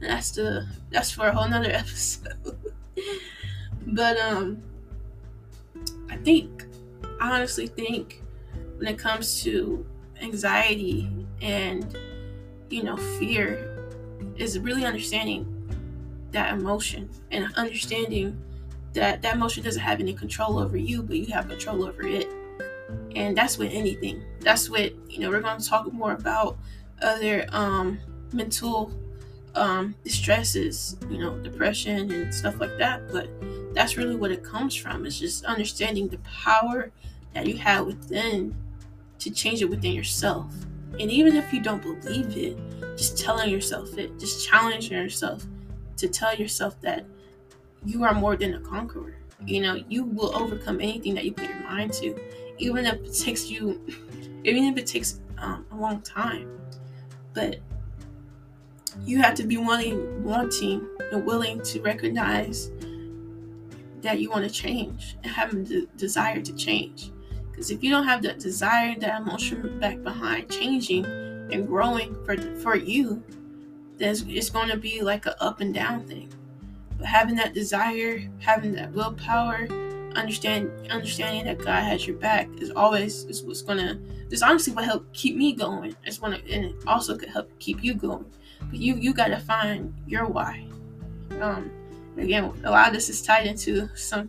that's 0.00 0.32
the 0.32 0.66
that's 0.90 1.10
for 1.10 1.28
a 1.28 1.34
whole 1.34 1.48
nother 1.48 1.70
episode. 1.72 2.58
but 3.86 4.18
um, 4.18 4.62
I 6.10 6.16
think 6.16 6.64
I 7.20 7.36
honestly 7.36 7.66
think 7.66 8.22
when 8.78 8.88
it 8.88 8.98
comes 8.98 9.42
to 9.42 9.86
anxiety 10.24 11.08
and 11.40 11.96
you 12.70 12.82
know 12.82 12.96
fear 13.18 13.70
is 14.36 14.58
really 14.58 14.84
understanding 14.84 15.46
that 16.32 16.52
emotion 16.52 17.08
and 17.30 17.52
understanding 17.54 18.36
that 18.92 19.22
that 19.22 19.34
emotion 19.34 19.62
doesn't 19.62 19.82
have 19.82 20.00
any 20.00 20.12
control 20.12 20.58
over 20.58 20.76
you 20.76 21.02
but 21.02 21.16
you 21.16 21.26
have 21.32 21.48
control 21.48 21.84
over 21.84 22.06
it. 22.06 22.28
And 23.16 23.36
that's 23.36 23.58
with 23.58 23.72
anything. 23.72 24.22
That's 24.40 24.68
what 24.68 24.92
you 25.08 25.20
know 25.20 25.30
we're 25.30 25.40
going 25.40 25.58
to 25.58 25.66
talk 25.66 25.92
more 25.92 26.12
about 26.12 26.58
other 27.02 27.46
um 27.50 27.98
mental 28.32 28.90
um 29.54 29.94
distresses 30.02 30.96
you 31.08 31.18
know 31.18 31.36
depression 31.38 32.10
and 32.10 32.34
stuff 32.34 32.58
like 32.58 32.76
that 32.78 33.08
but 33.12 33.28
that's 33.74 33.96
really 33.96 34.16
what 34.16 34.30
it 34.30 34.42
comes 34.42 34.74
from. 34.74 35.06
It's 35.06 35.18
just 35.18 35.44
understanding 35.44 36.08
the 36.08 36.18
power 36.18 36.90
that 37.34 37.46
you 37.46 37.56
have 37.58 37.86
within 37.86 38.54
to 39.24 39.30
change 39.30 39.62
it 39.62 39.66
within 39.66 39.92
yourself 39.92 40.52
and 41.00 41.10
even 41.10 41.34
if 41.36 41.52
you 41.52 41.60
don't 41.60 41.82
believe 41.82 42.36
it 42.36 42.56
just 42.96 43.18
telling 43.18 43.50
yourself 43.50 43.96
it 43.98 44.18
just 44.18 44.46
challenging 44.46 44.96
yourself 44.96 45.44
to 45.96 46.08
tell 46.08 46.34
yourself 46.34 46.80
that 46.80 47.04
you 47.84 48.04
are 48.04 48.14
more 48.14 48.36
than 48.36 48.54
a 48.54 48.60
conqueror 48.60 49.16
you 49.46 49.60
know 49.60 49.82
you 49.88 50.04
will 50.04 50.34
overcome 50.36 50.80
anything 50.80 51.14
that 51.14 51.24
you 51.24 51.32
put 51.32 51.48
your 51.48 51.60
mind 51.60 51.92
to 51.92 52.14
even 52.58 52.86
if 52.86 52.94
it 52.94 53.14
takes 53.14 53.50
you, 53.50 53.80
even 54.44 54.64
if 54.64 54.76
it 54.76 54.86
takes 54.86 55.20
um, 55.38 55.66
a 55.72 55.76
long 55.76 56.00
time. 56.02 56.58
But 57.32 57.58
you 59.04 59.20
have 59.20 59.34
to 59.34 59.44
be 59.44 59.56
wanting, 59.56 60.22
wanting 60.22 60.86
and 61.12 61.26
willing 61.26 61.60
to 61.62 61.80
recognize 61.82 62.70
that 64.02 64.20
you 64.20 64.30
want 64.30 64.44
to 64.44 64.50
change 64.50 65.16
and 65.24 65.32
have 65.32 65.52
a 65.54 65.86
desire 65.96 66.40
to 66.40 66.52
change. 66.54 67.10
Because 67.54 67.70
if 67.70 67.84
you 67.84 67.90
don't 67.90 68.04
have 68.04 68.20
that 68.22 68.40
desire, 68.40 68.98
that 68.98 69.22
emotion 69.22 69.78
back 69.78 70.02
behind 70.02 70.50
changing 70.50 71.04
and 71.04 71.68
growing 71.68 72.16
for 72.24 72.36
for 72.56 72.74
you, 72.74 73.22
then 73.96 74.16
it's 74.26 74.50
going 74.50 74.68
to 74.68 74.76
be 74.76 75.02
like 75.02 75.26
an 75.26 75.34
up 75.38 75.60
and 75.60 75.72
down 75.72 76.04
thing. 76.04 76.32
But 76.98 77.06
having 77.06 77.36
that 77.36 77.54
desire, 77.54 78.20
having 78.40 78.72
that 78.72 78.92
willpower, 78.92 79.68
understand 80.16 80.70
understanding 80.90 81.44
that 81.44 81.58
God 81.58 81.82
has 81.82 82.06
your 82.06 82.16
back 82.16 82.48
is 82.58 82.70
always 82.70 83.24
is 83.24 83.42
what's 83.42 83.62
gonna 83.62 83.98
this 84.28 84.42
honestly 84.42 84.72
what 84.72 84.84
help 84.84 85.12
keep 85.12 85.36
me 85.36 85.52
going. 85.52 85.94
It's 86.04 86.18
gonna 86.18 86.40
and 86.50 86.64
it 86.64 86.74
also 86.86 87.16
could 87.16 87.28
help 87.28 87.50
keep 87.58 87.82
you 87.82 87.94
going. 87.94 88.26
But 88.60 88.78
you 88.78 88.94
you 88.94 89.12
gotta 89.12 89.38
find 89.38 89.94
your 90.06 90.26
why. 90.26 90.66
Um 91.40 91.70
again 92.16 92.52
a 92.64 92.70
lot 92.70 92.88
of 92.88 92.94
this 92.94 93.08
is 93.08 93.22
tied 93.22 93.46
into 93.46 93.88
some 93.94 94.28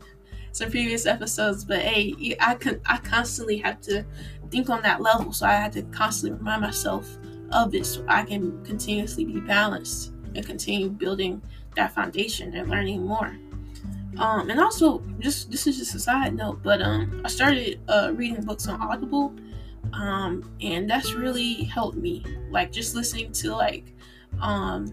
some 0.56 0.72
previous 0.72 1.06
episodes, 1.06 1.66
but 1.66 1.80
hey, 1.80 2.38
I 2.40 2.56
can 2.56 2.80
I 2.86 2.98
constantly 3.00 3.58
have 3.58 3.82
to 3.82 4.06
think 4.50 4.70
on 4.70 4.82
that 4.84 5.02
level, 5.02 5.34
so 5.34 5.46
I 5.46 5.52
have 5.52 5.74
to 5.74 5.82
constantly 5.84 6.38
remind 6.38 6.62
myself 6.62 7.18
of 7.52 7.76
it, 7.76 7.86
so 7.86 8.06
I 8.08 8.24
can 8.24 8.64
continuously 8.64 9.26
be 9.26 9.42
balanced 9.42 10.14
and 10.34 10.46
continue 10.46 10.90
building 10.90 11.42
that 11.76 11.94
foundation 11.94 12.56
and 12.56 12.70
learning 12.70 13.06
more. 13.06 13.38
Um, 14.18 14.50
and 14.50 14.58
also, 14.62 15.00
just 15.20 15.52
this 15.52 15.68
is 15.68 15.78
just 15.78 15.94
a 15.94 16.00
side 16.00 16.34
note, 16.34 16.64
but 16.64 16.82
um, 16.82 17.22
I 17.26 17.28
started 17.28 17.82
uh, 17.90 18.14
reading 18.16 18.42
books 18.42 18.66
on 18.70 18.82
Audible, 18.82 19.36
um, 19.92 20.50
and 20.62 20.90
that's 20.90 21.16
really 21.16 21.66
helped 21.66 21.98
me. 21.98 22.24
Like 22.50 22.72
just 22.72 22.96
listening 22.96 23.34
to 23.34 23.54
like, 23.54 23.94
um, 24.40 24.88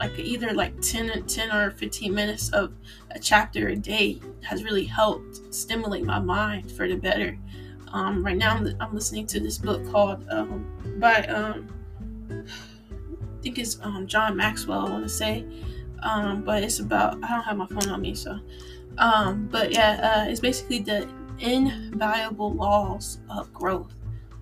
like 0.00 0.18
either 0.18 0.52
like 0.52 0.80
10, 0.80 1.24
10 1.26 1.52
or 1.52 1.70
fifteen 1.72 2.14
minutes 2.14 2.50
of 2.50 2.72
a 3.12 3.18
chapter 3.18 3.68
a 3.68 3.76
day 3.76 4.20
has 4.42 4.64
really 4.64 4.84
helped 4.84 5.54
stimulate 5.54 6.04
my 6.04 6.18
mind 6.18 6.70
for 6.70 6.88
the 6.88 6.96
better. 6.96 7.38
Um, 7.92 8.24
right 8.24 8.36
now, 8.36 8.56
I'm, 8.56 8.74
I'm 8.80 8.94
listening 8.94 9.26
to 9.28 9.40
this 9.40 9.56
book 9.56 9.88
called 9.92 10.26
um, 10.28 10.98
by 10.98 11.22
um, 11.26 11.68
I 12.30 13.42
think 13.42 13.58
it's 13.58 13.78
um, 13.82 14.06
John 14.06 14.36
Maxwell. 14.36 14.86
I 14.86 14.90
want 14.90 15.04
to 15.04 15.08
say 15.08 15.46
um, 16.04 16.42
but 16.42 16.62
it's 16.62 16.78
about 16.78 17.14
I 17.24 17.28
don't 17.28 17.42
have 17.42 17.56
my 17.56 17.66
phone 17.66 17.88
on 17.88 18.00
me, 18.00 18.14
so 18.14 18.38
um, 18.98 19.48
but 19.50 19.72
yeah, 19.72 20.24
uh, 20.24 20.30
it's 20.30 20.40
basically 20.40 20.80
the 20.80 21.08
invaluable 21.38 22.52
laws 22.52 23.18
of 23.30 23.52
growth, 23.52 23.94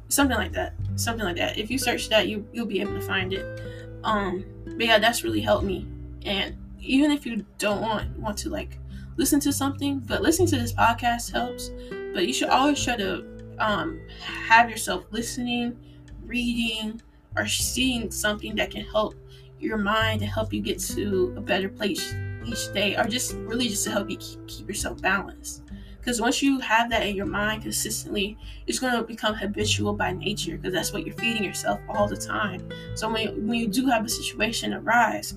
something 0.08 0.36
like 0.36 0.52
that, 0.52 0.74
something 0.96 1.24
like 1.24 1.36
that. 1.36 1.56
If 1.56 1.70
you 1.70 1.78
search 1.78 2.08
that, 2.10 2.28
you 2.28 2.46
you'll 2.52 2.66
be 2.66 2.80
able 2.80 2.94
to 2.94 3.00
find 3.00 3.32
it. 3.32 3.62
Um, 4.04 4.44
but 4.64 4.86
yeah, 4.86 4.98
that's 4.98 5.24
really 5.24 5.40
helped 5.40 5.64
me. 5.64 5.86
And 6.24 6.56
even 6.80 7.10
if 7.10 7.24
you 7.26 7.44
don't 7.58 7.80
want 7.80 8.18
want 8.18 8.36
to 8.38 8.50
like 8.50 8.78
listen 9.16 9.40
to 9.40 9.52
something, 9.52 10.00
but 10.00 10.22
listening 10.22 10.48
to 10.48 10.56
this 10.56 10.72
podcast 10.72 11.32
helps. 11.32 11.70
But 12.14 12.26
you 12.26 12.32
should 12.32 12.48
always 12.48 12.82
try 12.82 12.96
to 12.96 13.24
um, 13.58 14.00
have 14.18 14.68
yourself 14.70 15.04
listening, 15.10 15.78
reading, 16.24 17.00
or 17.36 17.46
seeing 17.46 18.10
something 18.10 18.54
that 18.56 18.70
can 18.70 18.84
help 18.84 19.14
your 19.58 19.78
mind 19.78 20.20
to 20.20 20.26
help 20.26 20.52
you 20.52 20.60
get 20.60 20.80
to 20.80 21.34
a 21.36 21.40
better 21.40 21.68
place 21.68 22.14
each 22.44 22.72
day, 22.72 22.96
or 22.96 23.04
just 23.04 23.34
really 23.34 23.68
just 23.68 23.84
to 23.84 23.90
help 23.90 24.10
you 24.10 24.16
keep, 24.16 24.46
keep 24.48 24.68
yourself 24.68 25.00
balanced. 25.00 25.62
Because 26.02 26.20
once 26.20 26.42
you 26.42 26.58
have 26.58 26.90
that 26.90 27.06
in 27.06 27.14
your 27.14 27.26
mind 27.26 27.62
consistently, 27.62 28.36
it's 28.66 28.80
going 28.80 28.92
to 28.92 29.04
become 29.04 29.34
habitual 29.34 29.94
by 29.94 30.10
nature 30.10 30.56
because 30.56 30.72
that's 30.72 30.92
what 30.92 31.06
you're 31.06 31.14
feeding 31.14 31.44
yourself 31.44 31.78
all 31.88 32.08
the 32.08 32.16
time. 32.16 32.68
So 32.96 33.08
when, 33.08 33.46
when 33.46 33.56
you 33.60 33.68
do 33.68 33.86
have 33.86 34.04
a 34.04 34.08
situation 34.08 34.74
arise, 34.74 35.34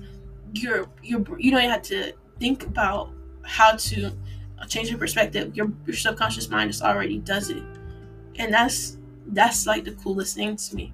you're 0.54 0.88
you're 1.04 1.24
you 1.38 1.52
don't 1.52 1.70
have 1.70 1.82
to 1.82 2.12
think 2.40 2.64
about 2.64 3.10
how 3.42 3.76
to 3.76 4.10
change 4.66 4.88
your 4.88 4.98
perspective. 4.98 5.56
Your 5.56 5.70
your 5.86 5.94
subconscious 5.94 6.48
mind 6.48 6.72
just 6.72 6.82
already 6.82 7.18
does 7.18 7.48
it, 7.50 7.62
and 8.34 8.52
that's 8.52 8.98
that's 9.28 9.68
like 9.68 9.84
the 9.84 9.92
coolest 9.92 10.34
thing 10.34 10.56
to 10.56 10.74
me. 10.74 10.92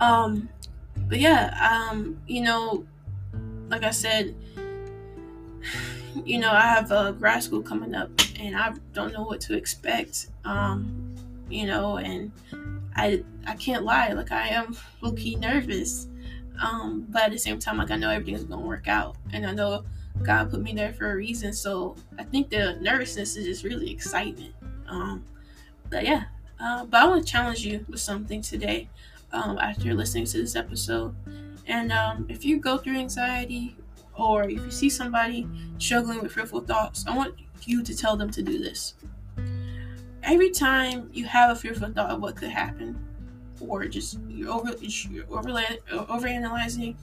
Um, 0.00 0.48
but 1.08 1.20
yeah, 1.20 1.88
um, 1.88 2.20
you 2.26 2.42
know, 2.42 2.84
like 3.68 3.84
I 3.84 3.90
said, 3.90 4.34
you 6.24 6.38
know, 6.38 6.50
I 6.50 6.62
have 6.62 6.90
a 6.90 7.12
grad 7.12 7.42
school 7.42 7.62
coming 7.62 7.94
up 7.94 8.10
and 8.38 8.56
I 8.56 8.72
don't 8.92 9.12
know 9.12 9.22
what 9.22 9.40
to 9.42 9.54
expect. 9.54 10.28
Um, 10.44 11.14
you 11.48 11.66
know, 11.66 11.96
and 11.96 12.30
I 12.96 13.24
I 13.46 13.54
can't 13.54 13.84
lie, 13.84 14.12
like 14.12 14.32
I 14.32 14.48
am 14.48 14.76
low 15.00 15.12
key 15.12 15.36
nervous. 15.36 16.08
Um, 16.60 17.06
but 17.08 17.22
at 17.22 17.30
the 17.30 17.38
same 17.38 17.58
time, 17.58 17.78
like 17.78 17.90
I 17.90 17.96
know 17.96 18.10
everything's 18.10 18.44
gonna 18.44 18.66
work 18.66 18.88
out, 18.88 19.16
and 19.32 19.46
I 19.46 19.52
know 19.52 19.84
God 20.22 20.50
put 20.50 20.60
me 20.60 20.72
there 20.72 20.92
for 20.92 21.12
a 21.12 21.16
reason. 21.16 21.52
So 21.52 21.96
I 22.18 22.24
think 22.24 22.50
the 22.50 22.78
nervousness 22.80 23.36
is 23.36 23.46
just 23.46 23.64
really 23.64 23.90
excitement. 23.90 24.54
Um, 24.88 25.24
but 25.90 26.04
yeah, 26.04 26.24
uh, 26.60 26.84
but 26.84 27.00
I 27.00 27.06
want 27.06 27.24
to 27.24 27.32
challenge 27.32 27.64
you 27.64 27.84
with 27.88 28.00
something 28.00 28.42
today 28.42 28.88
um, 29.32 29.58
after 29.58 29.94
listening 29.94 30.26
to 30.26 30.38
this 30.38 30.56
episode. 30.56 31.14
And 31.66 31.92
um, 31.92 32.26
if 32.28 32.44
you 32.44 32.58
go 32.58 32.78
through 32.78 32.96
anxiety 32.96 33.76
or 34.18 34.44
if 34.44 34.50
you 34.50 34.70
see 34.70 34.90
somebody 34.90 35.48
struggling 35.78 36.20
with 36.20 36.32
fearful 36.32 36.60
thoughts, 36.60 37.04
I 37.06 37.16
want 37.16 37.36
you 37.64 37.82
to 37.82 37.96
tell 37.96 38.16
them 38.16 38.30
to 38.32 38.42
do 38.42 38.58
this. 38.58 38.94
Every 40.22 40.50
time 40.50 41.08
you 41.12 41.24
have 41.24 41.50
a 41.50 41.54
fearful 41.54 41.90
thought 41.90 42.10
of 42.10 42.20
what 42.20 42.36
could 42.36 42.50
happen, 42.50 42.98
or 43.60 43.86
just 43.86 44.18
you're 44.28 44.52
over 44.52 44.74
you're 44.80 45.24
over 45.30 45.48
overanalyzing, 45.48 46.96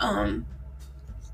um, 0.00 0.46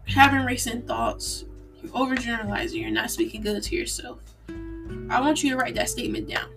having 0.06 0.44
racing 0.44 0.82
thoughts, 0.82 1.44
you're 1.82 1.92
overgeneralizing, 1.92 2.80
you're 2.80 2.90
not 2.90 3.10
speaking 3.10 3.42
good 3.42 3.62
to 3.62 3.76
yourself. 3.76 4.20
I 5.10 5.20
want 5.20 5.42
you 5.42 5.50
to 5.50 5.56
write 5.56 5.74
that 5.74 5.88
statement 5.88 6.28
down. 6.28 6.50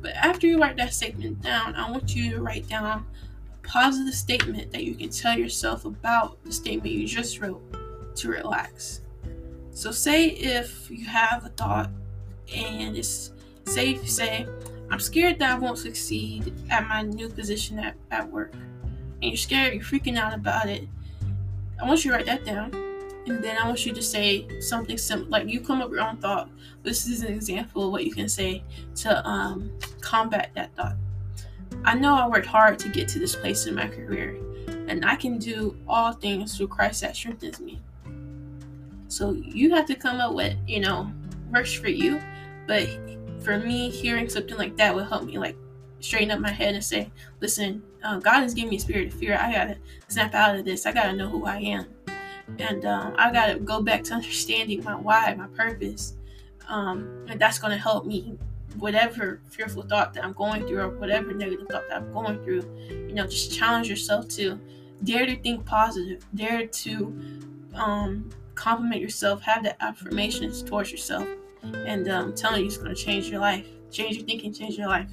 But 0.00 0.12
after 0.16 0.46
you 0.46 0.60
write 0.60 0.76
that 0.76 0.92
statement 0.92 1.40
down, 1.40 1.74
I 1.74 1.90
want 1.90 2.14
you 2.14 2.30
to 2.32 2.42
write 2.42 2.68
down 2.68 3.06
positive 3.64 4.14
statement 4.14 4.72
that 4.72 4.84
you 4.84 4.94
can 4.94 5.10
tell 5.10 5.38
yourself 5.38 5.84
about 5.84 6.42
the 6.44 6.52
statement 6.52 6.92
you 6.92 7.06
just 7.06 7.40
wrote 7.40 7.62
to 8.16 8.28
relax. 8.28 9.00
So 9.72 9.90
say 9.90 10.28
if 10.28 10.90
you 10.90 11.06
have 11.06 11.44
a 11.44 11.48
thought 11.48 11.90
and 12.54 12.96
it's 12.96 13.32
say 13.66 13.92
if 13.92 14.02
you 14.02 14.08
say, 14.08 14.46
I'm 14.90 15.00
scared 15.00 15.38
that 15.40 15.56
I 15.56 15.58
won't 15.58 15.78
succeed 15.78 16.52
at 16.70 16.86
my 16.86 17.02
new 17.02 17.28
position 17.28 17.78
at, 17.78 17.96
at 18.10 18.30
work. 18.30 18.52
And 18.52 19.24
you're 19.24 19.36
scared, 19.36 19.74
you're 19.74 19.82
freaking 19.82 20.18
out 20.18 20.34
about 20.34 20.68
it. 20.68 20.86
I 21.82 21.86
want 21.86 22.04
you 22.04 22.10
to 22.10 22.16
write 22.16 22.26
that 22.26 22.44
down 22.44 22.72
and 23.26 23.42
then 23.42 23.56
I 23.56 23.66
want 23.66 23.86
you 23.86 23.92
to 23.92 24.02
say 24.02 24.60
something 24.60 24.98
simple, 24.98 25.30
like 25.30 25.48
you 25.48 25.60
come 25.60 25.80
up 25.80 25.90
with 25.90 25.98
your 25.98 26.08
own 26.08 26.18
thought. 26.18 26.50
This 26.82 27.06
is 27.06 27.22
an 27.22 27.32
example 27.32 27.86
of 27.86 27.92
what 27.92 28.04
you 28.04 28.12
can 28.12 28.28
say 28.28 28.62
to 28.96 29.26
um, 29.26 29.72
combat 30.00 30.50
that 30.54 30.74
thought. 30.76 30.96
I 31.84 31.94
know 31.94 32.14
I 32.14 32.26
worked 32.28 32.46
hard 32.46 32.78
to 32.80 32.88
get 32.88 33.08
to 33.08 33.18
this 33.18 33.36
place 33.36 33.66
in 33.66 33.74
my 33.74 33.88
career, 33.88 34.36
and 34.88 35.04
I 35.04 35.16
can 35.16 35.38
do 35.38 35.76
all 35.86 36.12
things 36.12 36.56
through 36.56 36.68
Christ 36.68 37.02
that 37.02 37.16
strengthens 37.16 37.60
me. 37.60 37.82
So 39.08 39.32
you 39.32 39.74
have 39.74 39.86
to 39.86 39.94
come 39.94 40.20
up 40.20 40.34
with, 40.34 40.56
you 40.66 40.80
know, 40.80 41.12
works 41.52 41.72
for 41.72 41.88
you. 41.88 42.20
But 42.66 42.88
for 43.40 43.58
me, 43.58 43.90
hearing 43.90 44.28
something 44.28 44.56
like 44.56 44.76
that 44.76 44.94
will 44.94 45.04
help 45.04 45.24
me, 45.24 45.38
like, 45.38 45.56
straighten 46.00 46.30
up 46.30 46.40
my 46.40 46.50
head 46.50 46.74
and 46.74 46.84
say, 46.84 47.10
listen, 47.40 47.82
uh, 48.02 48.18
God 48.18 48.40
has 48.40 48.54
given 48.54 48.70
me 48.70 48.76
a 48.76 48.80
spirit 48.80 49.12
of 49.12 49.18
fear. 49.18 49.38
I 49.40 49.52
gotta 49.52 49.76
snap 50.08 50.34
out 50.34 50.56
of 50.56 50.64
this. 50.64 50.86
I 50.86 50.92
gotta 50.92 51.14
know 51.14 51.28
who 51.28 51.46
I 51.46 51.58
am 51.58 51.86
and 52.58 52.84
um, 52.84 53.14
I 53.18 53.32
gotta 53.32 53.58
go 53.58 53.80
back 53.80 54.02
to 54.04 54.14
understanding 54.14 54.82
my 54.84 54.94
why, 54.94 55.34
my 55.34 55.46
purpose, 55.48 56.14
um, 56.68 57.26
and 57.28 57.40
that's 57.40 57.58
gonna 57.58 57.78
help 57.78 58.06
me. 58.06 58.38
Whatever 58.78 59.40
fearful 59.50 59.82
thought 59.82 60.14
that 60.14 60.24
I'm 60.24 60.32
going 60.32 60.66
through, 60.66 60.80
or 60.80 60.88
whatever 60.88 61.32
negative 61.32 61.68
thought 61.68 61.84
that 61.88 61.96
I'm 61.98 62.12
going 62.12 62.42
through, 62.42 62.62
you 62.90 63.14
know, 63.14 63.26
just 63.26 63.56
challenge 63.56 63.88
yourself 63.88 64.28
to 64.28 64.58
dare 65.04 65.26
to 65.26 65.36
think 65.36 65.64
positive, 65.64 66.24
dare 66.34 66.66
to 66.66 67.20
um, 67.74 68.30
compliment 68.54 69.00
yourself, 69.00 69.42
have 69.42 69.62
the 69.62 69.82
affirmations 69.82 70.62
towards 70.62 70.90
yourself, 70.90 71.26
and 71.62 72.08
um, 72.08 72.34
telling 72.34 72.60
you 72.60 72.66
it's 72.66 72.76
gonna 72.76 72.94
change 72.94 73.28
your 73.28 73.40
life, 73.40 73.66
change 73.90 74.16
your 74.16 74.26
thinking, 74.26 74.52
change 74.52 74.76
your 74.76 74.88
life. 74.88 75.08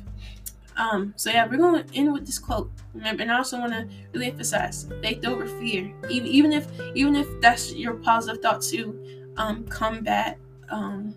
Um, 0.77 1.13
so 1.15 1.29
yeah, 1.29 1.45
we're 1.47 1.57
going 1.57 1.83
to 1.83 1.95
end 1.95 2.13
with 2.13 2.25
this 2.25 2.39
quote. 2.39 2.71
Remember, 2.93 3.23
and 3.23 3.31
I 3.31 3.37
also 3.37 3.59
want 3.59 3.73
to 3.73 3.87
really 4.13 4.27
emphasize 4.27 4.87
faith 5.01 5.25
over 5.25 5.45
fear. 5.59 5.93
Even 6.09 6.27
even 6.27 6.53
if 6.53 6.67
even 6.95 7.15
if 7.15 7.27
that's 7.41 7.73
your 7.73 7.93
positive 7.95 8.41
thought 8.41 8.61
to 8.63 9.31
um, 9.37 9.65
combat 9.65 10.37
um, 10.69 11.13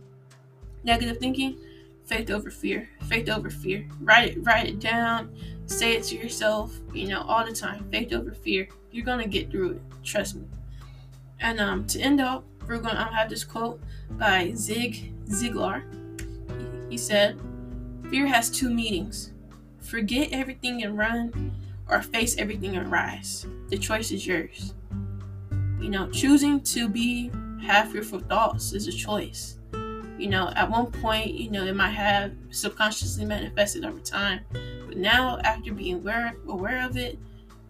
negative 0.83 1.19
thinking, 1.19 1.59
faith 2.05 2.31
over 2.31 2.51
fear. 2.51 2.89
Faith 3.09 3.29
over 3.29 3.51
fear. 3.51 3.87
Write 4.01 4.37
it 4.37 4.45
write 4.45 4.67
it 4.67 4.81
down. 4.81 5.35
Say 5.67 5.95
it 5.95 6.05
to 6.05 6.17
yourself. 6.17 6.77
You 6.93 7.09
know 7.09 7.23
all 7.23 7.45
the 7.45 7.53
time. 7.53 7.89
Faith 7.91 8.13
over 8.13 8.33
fear. 8.33 8.69
You're 8.91 9.05
gonna 9.05 9.27
get 9.27 9.51
through 9.51 9.73
it. 9.73 9.83
Trust 10.03 10.37
me. 10.37 10.45
And 11.41 11.61
um, 11.61 11.87
to 11.89 12.01
end 12.01 12.21
off, 12.21 12.45
we're 12.67 12.79
gonna 12.79 13.01
um, 13.01 13.13
have 13.13 13.29
this 13.29 13.45
quote 13.45 13.81
by 14.11 14.53
Zig 14.55 15.13
Ziglar. 15.27 15.83
He 16.91 16.97
said, 16.97 17.41
"Fear 18.11 18.27
has 18.27 18.51
two 18.51 18.71
meanings." 18.71 19.31
Forget 19.81 20.31
everything 20.33 20.83
and 20.83 20.97
run, 20.97 21.53
or 21.89 22.01
face 22.01 22.37
everything 22.39 22.77
and 22.77 22.91
rise. 22.91 23.47
The 23.69 23.77
choice 23.77 24.11
is 24.11 24.27
yours. 24.27 24.75
You 25.79 25.91
know, 25.91 26.09
choosing 26.11 26.61
to 26.63 26.89
be 26.89 27.31
half 27.63 27.93
fearful 27.93 28.21
thoughts 28.21 28.73
is 28.73 28.89
a 28.89 28.93
choice. 28.93 29.59
You 30.19 30.29
know, 30.29 30.53
at 30.55 30.71
one 30.71 30.87
point, 30.87 31.35
you 31.35 31.51
know, 31.51 31.65
it 31.65 31.75
might 31.75 31.91
have 31.91 32.33
subconsciously 32.51 33.25
manifested 33.25 33.85
over 33.85 33.99
time. 34.01 34.41
But 34.87 34.97
now, 34.97 35.39
after 35.45 35.73
being 35.73 35.97
aware, 35.97 36.37
aware 36.47 36.87
of 36.87 36.97
it 36.97 37.19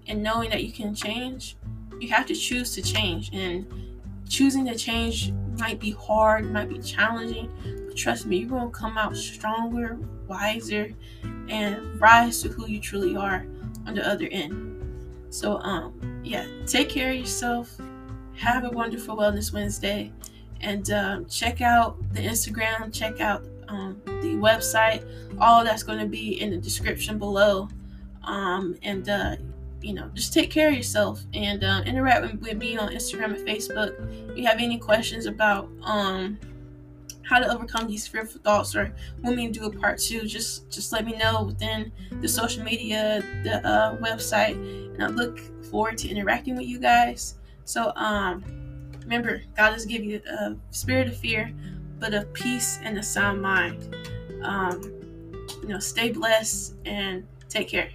and 0.06 0.22
knowing 0.22 0.50
that 0.50 0.62
you 0.62 0.72
can 0.72 0.94
change, 0.94 1.56
you 2.00 2.08
have 2.08 2.26
to 2.26 2.34
choose 2.34 2.74
to 2.74 2.82
change. 2.82 3.30
And 3.32 3.66
choosing 4.28 4.66
to 4.66 4.74
change 4.74 5.32
might 5.58 5.80
be 5.80 5.92
hard, 5.92 6.50
might 6.52 6.68
be 6.68 6.78
challenging, 6.78 7.50
but 7.86 7.96
trust 7.96 8.26
me, 8.26 8.38
you're 8.38 8.48
going 8.48 8.70
to 8.70 8.78
come 8.78 8.98
out 8.98 9.16
stronger, 9.16 9.98
wiser, 10.26 10.90
and 11.48 12.00
rise 12.00 12.42
to 12.42 12.48
who 12.48 12.66
you 12.66 12.80
truly 12.80 13.16
are 13.16 13.46
on 13.86 13.94
the 13.94 14.06
other 14.06 14.28
end. 14.30 14.70
So, 15.30 15.58
um, 15.58 16.20
yeah, 16.24 16.46
take 16.66 16.88
care 16.88 17.10
of 17.10 17.16
yourself. 17.16 17.76
Have 18.36 18.64
a 18.64 18.70
wonderful 18.70 19.16
Wellness 19.16 19.52
Wednesday. 19.52 20.12
And 20.64 20.90
um, 20.90 21.26
check 21.26 21.60
out 21.60 21.96
the 22.14 22.20
Instagram, 22.20 22.92
check 22.92 23.20
out 23.20 23.44
um, 23.68 24.00
the 24.06 24.34
website. 24.36 25.04
All 25.38 25.62
that's 25.62 25.82
going 25.82 25.98
to 25.98 26.06
be 26.06 26.40
in 26.40 26.50
the 26.50 26.56
description 26.56 27.18
below. 27.18 27.68
Um, 28.24 28.74
and, 28.82 29.06
uh, 29.06 29.36
you 29.82 29.92
know, 29.92 30.10
just 30.14 30.32
take 30.32 30.50
care 30.50 30.68
of 30.68 30.74
yourself 30.74 31.20
and 31.34 31.62
uh, 31.62 31.82
interact 31.84 32.40
with, 32.40 32.56
me 32.56 32.78
on 32.78 32.88
Instagram 32.94 33.36
and 33.36 33.46
Facebook. 33.46 33.92
If 34.30 34.38
you 34.38 34.46
have 34.46 34.58
any 34.58 34.78
questions 34.78 35.26
about, 35.26 35.68
um, 35.82 36.38
how 37.24 37.38
to 37.38 37.50
overcome 37.52 37.86
these 37.86 38.06
fearful 38.06 38.40
thoughts 38.40 38.74
or 38.74 38.94
want 39.22 39.36
me 39.36 39.46
to 39.50 39.52
do 39.52 39.66
a 39.66 39.70
part 39.70 39.98
two, 39.98 40.26
just 40.26 40.70
just 40.70 40.92
let 40.92 41.06
me 41.06 41.16
know 41.16 41.42
within 41.42 41.90
the 42.20 42.28
social 42.28 42.62
media, 42.62 43.22
the 43.42 43.66
uh, 43.66 43.96
website, 43.96 44.56
and 44.94 45.02
I 45.02 45.06
look 45.06 45.38
forward 45.70 45.96
to 45.98 46.08
interacting 46.08 46.54
with 46.54 46.66
you 46.66 46.78
guys. 46.78 47.36
So 47.64 47.92
um, 47.96 48.44
remember, 49.04 49.42
God 49.56 49.72
has 49.72 49.86
given 49.86 50.10
you 50.10 50.20
a 50.28 50.56
spirit 50.70 51.08
of 51.08 51.16
fear, 51.16 51.52
but 51.98 52.14
of 52.14 52.32
peace 52.32 52.78
and 52.82 52.98
a 52.98 53.02
sound 53.02 53.40
mind. 53.40 53.94
Um, 54.42 54.82
you 55.62 55.68
know, 55.68 55.78
stay 55.78 56.10
blessed 56.10 56.74
and 56.84 57.26
take 57.48 57.68
care. 57.68 57.88